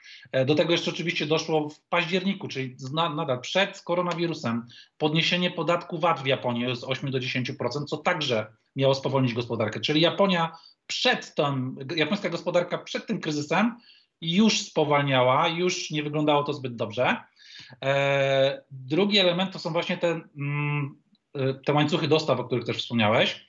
Do 0.47 0.55
tego 0.55 0.73
jeszcze 0.73 0.91
oczywiście 0.91 1.27
doszło 1.27 1.69
w 1.69 1.81
październiku, 1.81 2.49
czyli 2.49 2.77
nadal 3.17 3.41
przed 3.41 3.83
koronawirusem, 3.83 4.67
podniesienie 4.99 5.51
podatku 5.51 5.99
VAT 5.99 6.23
w 6.23 6.27
Japonii 6.27 6.77
z 6.77 6.85
8 6.85 7.11
do 7.11 7.19
10%, 7.19 7.85
co 7.87 7.97
także 7.97 8.47
miało 8.77 8.95
spowolnić 8.95 9.35
gospodarkę. 9.35 9.81
Czyli 9.81 10.01
Japonia 10.01 10.57
przed 10.87 11.35
tym, 11.35 11.77
japońska 11.97 12.29
gospodarka 12.29 12.79
przed 12.79 13.07
tym 13.07 13.21
kryzysem 13.21 13.77
już 14.21 14.61
spowalniała, 14.61 15.49
już 15.49 15.91
nie 15.91 16.03
wyglądało 16.03 16.45
to 16.45 16.53
zbyt 16.53 16.77
dobrze. 16.77 17.17
E, 17.85 18.63
drugi 18.71 19.19
element 19.19 19.53
to 19.53 19.59
są 19.59 19.73
właśnie 19.73 19.99
te, 19.99 20.21
mm, 20.37 20.97
e, 21.04 21.04
te 21.65 21.73
łańcuchy 21.73 22.09
dostaw, 22.09 22.41
o 22.41 22.45
których 22.45 22.65
też 22.65 22.79
wspomniałeś. 22.79 23.49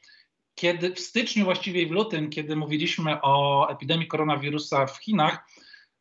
Kiedy 0.56 0.94
w 0.96 1.00
styczniu, 1.00 1.46
właściwie 1.46 1.82
i 1.82 1.88
w 1.88 1.92
lutym, 1.92 2.30
kiedy 2.30 2.56
mówiliśmy 2.56 3.22
o 3.22 3.68
epidemii 3.70 4.08
koronawirusa 4.08 4.86
w 4.86 4.98
Chinach, 4.98 5.48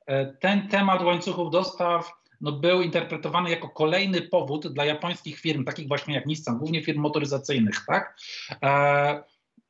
e, 0.06 0.26
ten 0.26 0.68
temat 0.68 1.02
łańcuchów 1.02 1.50
dostaw 1.50 2.12
no, 2.40 2.52
był 2.52 2.82
interpretowany 2.82 3.50
jako 3.50 3.68
kolejny 3.68 4.22
powód 4.22 4.66
dla 4.66 4.84
japońskich 4.84 5.40
firm, 5.40 5.64
takich 5.64 5.88
właśnie 5.88 6.14
jak 6.14 6.26
Nissan, 6.26 6.58
głównie 6.58 6.82
firm 6.82 7.00
motoryzacyjnych, 7.00 7.84
tak? 7.86 8.16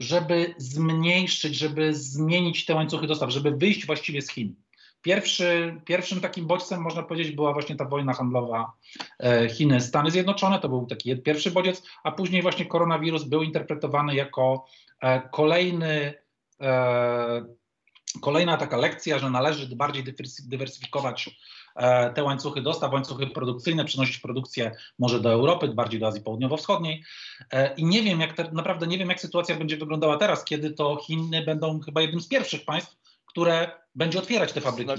żeby 0.01 0.55
zmniejszyć, 0.59 1.57
żeby 1.57 1.95
zmienić 1.95 2.65
te 2.65 2.75
łańcuchy 2.75 3.07
dostaw, 3.07 3.31
żeby 3.31 3.51
wyjść 3.51 3.87
właściwie 3.87 4.23
z 4.23 4.31
Chin. 4.31 4.55
Pierwszy, 5.05 5.81
pierwszym 5.85 6.21
takim 6.21 6.47
bodźcem, 6.47 6.81
można 6.81 7.03
powiedzieć, 7.03 7.37
była 7.37 7.53
właśnie 7.53 7.77
ta 7.77 7.85
wojna 7.85 8.13
handlowa 8.13 8.73
e, 9.19 9.49
Chiny-Stany 9.49 10.11
Zjednoczone. 10.11 10.61
To 10.61 10.69
był 10.69 10.87
taki 10.87 11.17
pierwszy 11.17 11.51
bodziec, 11.51 11.83
a 12.05 12.13
później 12.13 12.43
właśnie 12.43 12.67
koronawirus 12.67 13.25
był 13.25 13.43
interpretowany 13.43 14.15
jako 14.15 14.67
e, 15.01 15.29
kolejny, 15.29 16.15
e, 16.61 17.45
kolejna 18.21 18.57
taka 18.57 18.77
lekcja, 18.77 19.19
że 19.19 19.31
należy 19.31 19.77
bardziej 19.77 20.05
dywersyfikować 20.49 21.31
te 22.15 22.25
łańcuchy 22.25 22.63
dostaw, 22.63 22.93
łańcuchy 22.93 23.27
produkcyjne, 23.27 23.85
przenosić 23.85 24.19
produkcję 24.19 24.77
może 24.99 25.21
do 25.21 25.33
Europy, 25.33 25.69
bardziej 25.69 26.01
do 26.01 26.07
Azji 26.07 26.23
Południowo-Wschodniej. 26.23 27.03
I 27.77 27.85
nie 27.85 28.03
wiem, 28.03 28.21
jak 28.21 28.33
te, 28.33 28.51
naprawdę 28.53 28.87
nie 28.87 28.99
wiem, 28.99 29.09
jak 29.09 29.21
sytuacja 29.21 29.57
będzie 29.57 29.77
wyglądała 29.77 30.17
teraz, 30.17 30.45
kiedy 30.45 30.71
to 30.71 30.97
Chiny 30.97 31.43
będą 31.43 31.81
chyba 31.81 32.01
jednym 32.01 32.21
z 32.21 32.29
pierwszych 32.29 32.65
państw, 32.65 33.04
które 33.35 33.70
będzie 33.95 34.18
otwierać 34.18 34.53
te 34.53 34.61
fabryki. 34.61 34.91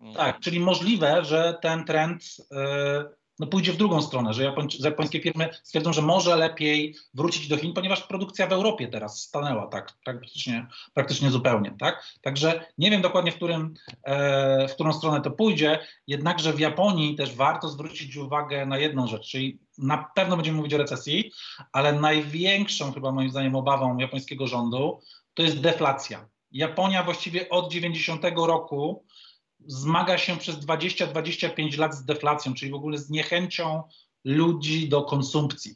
Mhm. 0.00 0.14
Tak, 0.16 0.40
czyli 0.40 0.60
możliwe, 0.60 1.24
że 1.24 1.58
ten 1.62 1.84
trend 1.84 2.24
e, 2.52 3.04
no, 3.38 3.46
pójdzie 3.46 3.72
w 3.72 3.76
drugą 3.76 4.02
stronę, 4.02 4.34
że 4.34 4.54
japońskie 4.80 5.20
firmy 5.20 5.48
stwierdzą, 5.62 5.92
że 5.92 6.02
może 6.02 6.36
lepiej 6.36 6.94
wrócić 7.14 7.48
do 7.48 7.56
Chin, 7.56 7.72
ponieważ 7.72 8.02
produkcja 8.02 8.46
w 8.46 8.52
Europie 8.52 8.88
teraz 8.88 9.20
stanęła 9.20 9.66
tak 9.66 9.92
praktycznie, 10.04 10.66
praktycznie 10.94 11.30
zupełnie. 11.30 11.74
Tak? 11.78 12.04
Także 12.22 12.64
nie 12.78 12.90
wiem 12.90 13.02
dokładnie, 13.02 13.32
w, 13.32 13.36
którym, 13.36 13.74
e, 14.02 14.68
w 14.68 14.74
którą 14.74 14.92
stronę 14.92 15.20
to 15.20 15.30
pójdzie, 15.30 15.78
jednakże 16.06 16.52
w 16.52 16.60
Japonii 16.60 17.16
też 17.16 17.34
warto 17.34 17.68
zwrócić 17.68 18.16
uwagę 18.16 18.66
na 18.66 18.78
jedną 18.78 19.06
rzecz, 19.06 19.28
czyli 19.28 19.58
na 19.78 20.10
pewno 20.14 20.36
będziemy 20.36 20.56
mówić 20.56 20.74
o 20.74 20.78
recesji, 20.78 21.32
ale 21.72 21.92
największą 21.92 22.92
chyba 22.92 23.12
moim 23.12 23.30
zdaniem 23.30 23.56
obawą 23.56 23.98
japońskiego 23.98 24.46
rządu 24.46 25.00
to 25.34 25.42
jest 25.42 25.60
deflacja. 25.60 26.28
Japonia 26.52 27.02
właściwie 27.02 27.48
od 27.48 27.72
90 27.72 28.22
roku 28.36 29.04
zmaga 29.66 30.18
się 30.18 30.36
przez 30.36 30.56
20-25 30.56 31.78
lat 31.78 31.94
z 31.94 32.04
deflacją, 32.04 32.54
czyli 32.54 32.70
w 32.70 32.74
ogóle 32.74 32.98
z 32.98 33.10
niechęcią 33.10 33.82
ludzi 34.24 34.88
do 34.88 35.02
konsumpcji. 35.02 35.74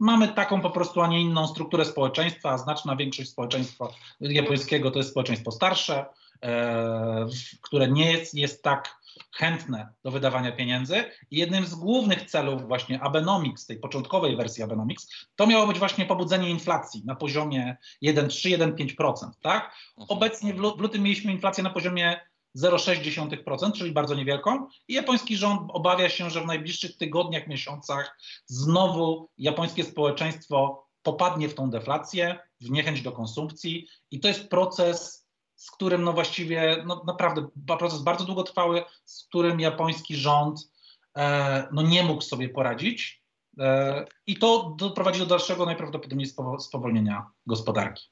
Mamy 0.00 0.28
taką 0.28 0.60
po 0.60 0.70
prostu, 0.70 1.00
a 1.00 1.06
nie 1.06 1.20
inną 1.20 1.46
strukturę 1.46 1.84
społeczeństwa, 1.84 2.50
a 2.50 2.58
znaczna 2.58 2.96
większość 2.96 3.30
społeczeństwa 3.30 3.88
japońskiego 4.20 4.90
to 4.90 4.98
jest 4.98 5.10
społeczeństwo 5.10 5.50
starsze, 5.52 6.06
e, 6.42 7.26
które 7.62 7.88
nie 7.88 8.12
jest, 8.12 8.34
jest 8.34 8.62
tak 8.62 8.95
chętne 9.32 9.88
do 10.04 10.10
wydawania 10.10 10.52
pieniędzy 10.52 11.04
i 11.30 11.36
jednym 11.36 11.66
z 11.66 11.74
głównych 11.74 12.30
celów 12.30 12.68
właśnie 12.68 13.00
Abenomics, 13.00 13.66
tej 13.66 13.78
początkowej 13.78 14.36
wersji 14.36 14.62
Abenomics, 14.62 15.26
to 15.36 15.46
miało 15.46 15.66
być 15.66 15.78
właśnie 15.78 16.06
pobudzenie 16.06 16.50
inflacji 16.50 17.02
na 17.04 17.14
poziomie 17.14 17.76
1,3-1,5%. 18.04 19.30
Tak? 19.42 19.64
Mhm. 19.64 20.06
Obecnie 20.08 20.54
w 20.54 20.58
lutym 20.58 21.02
mieliśmy 21.02 21.32
inflację 21.32 21.64
na 21.64 21.70
poziomie 21.70 22.20
0,6%, 22.56 23.72
czyli 23.72 23.92
bardzo 23.92 24.14
niewielką. 24.14 24.68
I 24.88 24.94
japoński 24.94 25.36
rząd 25.36 25.62
obawia 25.68 26.08
się, 26.08 26.30
że 26.30 26.40
w 26.40 26.46
najbliższych 26.46 26.96
tygodniach, 26.96 27.46
miesiącach 27.46 28.18
znowu 28.46 29.28
japońskie 29.38 29.84
społeczeństwo 29.84 30.86
popadnie 31.02 31.48
w 31.48 31.54
tą 31.54 31.70
deflację, 31.70 32.38
w 32.60 32.70
niechęć 32.70 33.02
do 33.02 33.12
konsumpcji. 33.12 33.88
I 34.10 34.20
to 34.20 34.28
jest 34.28 34.48
proces 34.48 35.25
z 35.56 35.70
którym 35.70 36.04
no 36.04 36.12
właściwie 36.12 36.84
no 36.86 37.02
naprawdę 37.06 37.48
proces 37.78 38.02
bardzo 38.02 38.24
długotrwały, 38.24 38.84
z 39.04 39.24
którym 39.24 39.60
japoński 39.60 40.16
rząd 40.16 40.70
e, 41.16 41.68
no 41.72 41.82
nie 41.82 42.02
mógł 42.02 42.20
sobie 42.22 42.48
poradzić 42.48 43.22
e, 43.58 44.04
i 44.26 44.38
to 44.38 44.74
doprowadzi 44.78 45.20
do 45.20 45.26
dalszego 45.26 45.66
najprawdopodobniej 45.66 46.28
spowolnienia 46.58 47.30
gospodarki. 47.46 48.04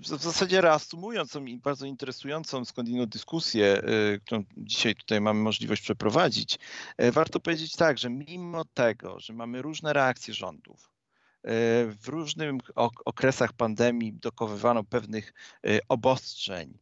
W 0.00 0.06
zasadzie 0.06 0.60
reasumując 0.60 1.32
tą 1.32 1.44
bardzo 1.58 1.86
interesującą 1.86 2.64
skądinąd 2.64 3.10
dyskusję, 3.12 3.82
e, 3.82 4.18
którą 4.18 4.44
dzisiaj 4.56 4.94
tutaj 4.94 5.20
mamy 5.20 5.40
możliwość 5.40 5.82
przeprowadzić, 5.82 6.58
warto 7.12 7.40
powiedzieć 7.40 7.76
tak, 7.76 7.98
że 7.98 8.10
mimo 8.10 8.64
tego, 8.64 9.20
że 9.20 9.32
mamy 9.32 9.62
różne 9.62 9.92
reakcje 9.92 10.34
rządów, 10.34 10.91
w 11.44 12.08
różnych 12.08 12.52
okresach 13.04 13.52
pandemii 13.52 14.12
dokowywano 14.12 14.84
pewnych 14.84 15.34
e, 15.66 15.78
obostrzeń. 15.88 16.78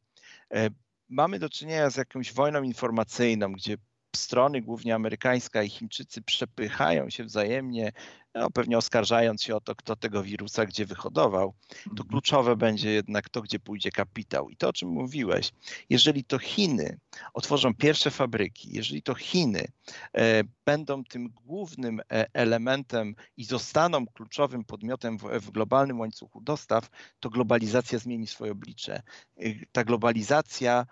E, 0.55 0.71
mamy 1.09 1.39
do 1.39 1.51
czynienia 1.51 1.91
z 1.91 1.97
jakąś 1.97 2.33
wojną 2.33 2.63
informacyjną, 2.63 3.53
gdzie 3.53 3.77
strony, 4.17 4.63
głównie 4.63 4.95
amerykańska 4.95 5.63
i 5.63 5.69
Chińczycy, 5.69 6.23
przepychają 6.23 7.11
się 7.11 7.25
wzajemnie 7.25 7.93
no, 8.35 8.51
pewnie 8.51 8.79
oskarżając 8.79 9.43
się 9.43 9.57
o 9.57 9.61
to, 9.61 9.75
kto 9.75 9.97
tego 9.97 10.23
wirusa 10.23 10.67
gdzie 10.67 10.87
wyhodował, 10.87 11.55
to 11.85 11.91
mhm. 11.91 12.09
kluczowe 12.09 12.57
będzie 12.57 12.91
jednak 12.91 13.29
to, 13.29 13.43
gdzie 13.43 13.59
pójdzie 13.59 13.91
kapitał. 13.91 14.51
I 14.51 14.57
to, 14.57 14.69
o 14.69 14.73
czym 14.73 14.89
mówiłeś, 14.89 15.51
jeżeli 15.91 16.25
to 16.25 16.39
Chiny 16.39 16.99
otworzą 17.35 17.75
pierwsze 17.75 18.11
fabryki, 18.11 18.69
jeżeli 18.73 19.03
to 19.03 19.15
Chiny 19.15 19.67
e, 20.15 20.43
będą 20.65 21.05
tym 21.05 21.29
głównym 21.29 22.01
e, 22.01 22.27
elementem 22.33 23.15
i 23.37 23.45
zostaną 23.45 24.07
kluczowym 24.07 24.65
podmiotem 24.65 25.19
w, 25.19 25.23
w 25.23 25.51
globalnym 25.51 26.01
łańcuchu 26.01 26.41
dostaw, 26.41 26.91
to 27.21 27.31
globalizacja 27.31 27.99
zmieni 27.99 28.27
swoje 28.27 28.53
oblicze. 28.53 29.03
E, 29.37 29.43
ta 29.73 29.85
globalizacja 29.85 30.87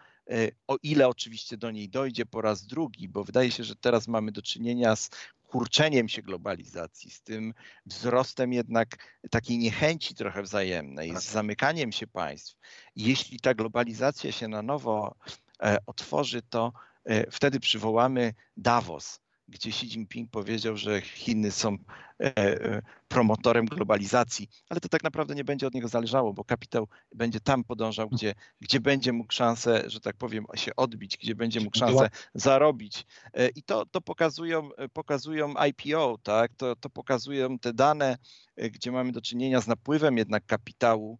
o 0.66 0.76
ile 0.82 1.08
oczywiście 1.08 1.56
do 1.56 1.70
niej 1.70 1.88
dojdzie 1.88 2.26
po 2.26 2.40
raz 2.40 2.66
drugi, 2.66 3.08
bo 3.08 3.24
wydaje 3.24 3.50
się, 3.50 3.64
że 3.64 3.76
teraz 3.76 4.08
mamy 4.08 4.32
do 4.32 4.42
czynienia 4.42 4.96
z 4.96 5.10
kurczeniem 5.48 6.08
się 6.08 6.22
globalizacji, 6.22 7.10
z 7.10 7.22
tym 7.22 7.54
wzrostem 7.86 8.52
jednak 8.52 9.18
takiej 9.30 9.58
niechęci 9.58 10.14
trochę 10.14 10.42
wzajemnej, 10.42 11.10
z 11.10 11.14
tak. 11.14 11.22
zamykaniem 11.22 11.92
się 11.92 12.06
państw. 12.06 12.56
Jeśli 12.96 13.40
ta 13.40 13.54
globalizacja 13.54 14.32
się 14.32 14.48
na 14.48 14.62
nowo 14.62 15.14
e, 15.62 15.76
otworzy, 15.86 16.42
to 16.42 16.72
e, 17.04 17.30
wtedy 17.30 17.60
przywołamy 17.60 18.34
Davos, 18.56 19.20
gdzie 19.48 19.70
Xi 19.70 19.86
Jinping 19.86 20.30
powiedział, 20.30 20.76
że 20.76 21.00
Chiny 21.00 21.50
są 21.50 21.76
e, 22.20 22.36
e, 22.36 22.82
promotorem 23.08 23.66
globalizacji, 23.66 24.48
ale 24.68 24.80
to 24.80 24.88
tak 24.88 25.04
naprawdę 25.04 25.34
nie 25.34 25.44
będzie 25.44 25.66
od 25.66 25.74
niego 25.74 25.88
zależało, 25.88 26.32
bo 26.32 26.44
kapitał 26.44 26.88
będzie 27.14 27.40
tam 27.40 27.64
podążał, 27.64 28.08
gdzie, 28.08 28.34
gdzie 28.60 28.80
będzie 28.80 29.12
mógł 29.12 29.32
szansę, 29.32 29.82
że 29.86 30.00
tak 30.00 30.16
powiem, 30.16 30.46
się 30.54 30.76
odbić, 30.76 31.16
gdzie 31.16 31.34
będzie 31.34 31.60
mógł 31.60 31.78
szansę 31.78 32.10
zarobić. 32.34 33.06
E, 33.34 33.48
I 33.48 33.62
to, 33.62 33.86
to 33.86 34.00
pokazują, 34.00 34.70
pokazują 34.92 35.54
IPO, 35.68 36.18
tak? 36.22 36.54
to, 36.56 36.76
to 36.76 36.90
pokazują 36.90 37.58
te 37.58 37.72
dane, 37.72 38.18
gdzie 38.56 38.92
mamy 38.92 39.12
do 39.12 39.20
czynienia 39.20 39.60
z 39.60 39.66
napływem 39.66 40.18
jednak 40.18 40.46
kapitału 40.46 41.18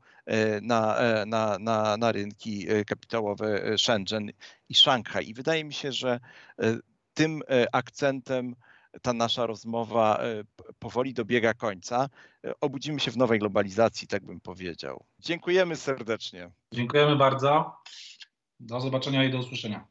na, 0.62 0.98
na, 1.26 1.58
na, 1.58 1.96
na 1.96 2.12
rynki 2.12 2.66
kapitałowe 2.86 3.78
Shenzhen 3.78 4.30
i 4.68 4.74
Szanghaj. 4.74 5.28
I 5.28 5.34
wydaje 5.34 5.64
mi 5.64 5.72
się, 5.72 5.92
że 5.92 6.20
tym 7.18 7.42
e, 7.48 7.66
akcentem 7.74 8.54
ta 9.02 9.12
nasza 9.12 9.46
rozmowa 9.46 10.18
e, 10.18 10.44
powoli 10.78 11.14
dobiega 11.14 11.54
końca. 11.54 12.08
E, 12.44 12.52
obudzimy 12.60 13.00
się 13.00 13.10
w 13.10 13.16
nowej 13.16 13.38
globalizacji, 13.38 14.08
tak 14.08 14.24
bym 14.24 14.40
powiedział. 14.40 15.04
Dziękujemy 15.18 15.76
serdecznie. 15.76 16.50
Dziękujemy 16.72 17.16
bardzo. 17.16 17.76
Do 18.60 18.80
zobaczenia 18.80 19.24
i 19.24 19.30
do 19.30 19.38
usłyszenia. 19.38 19.86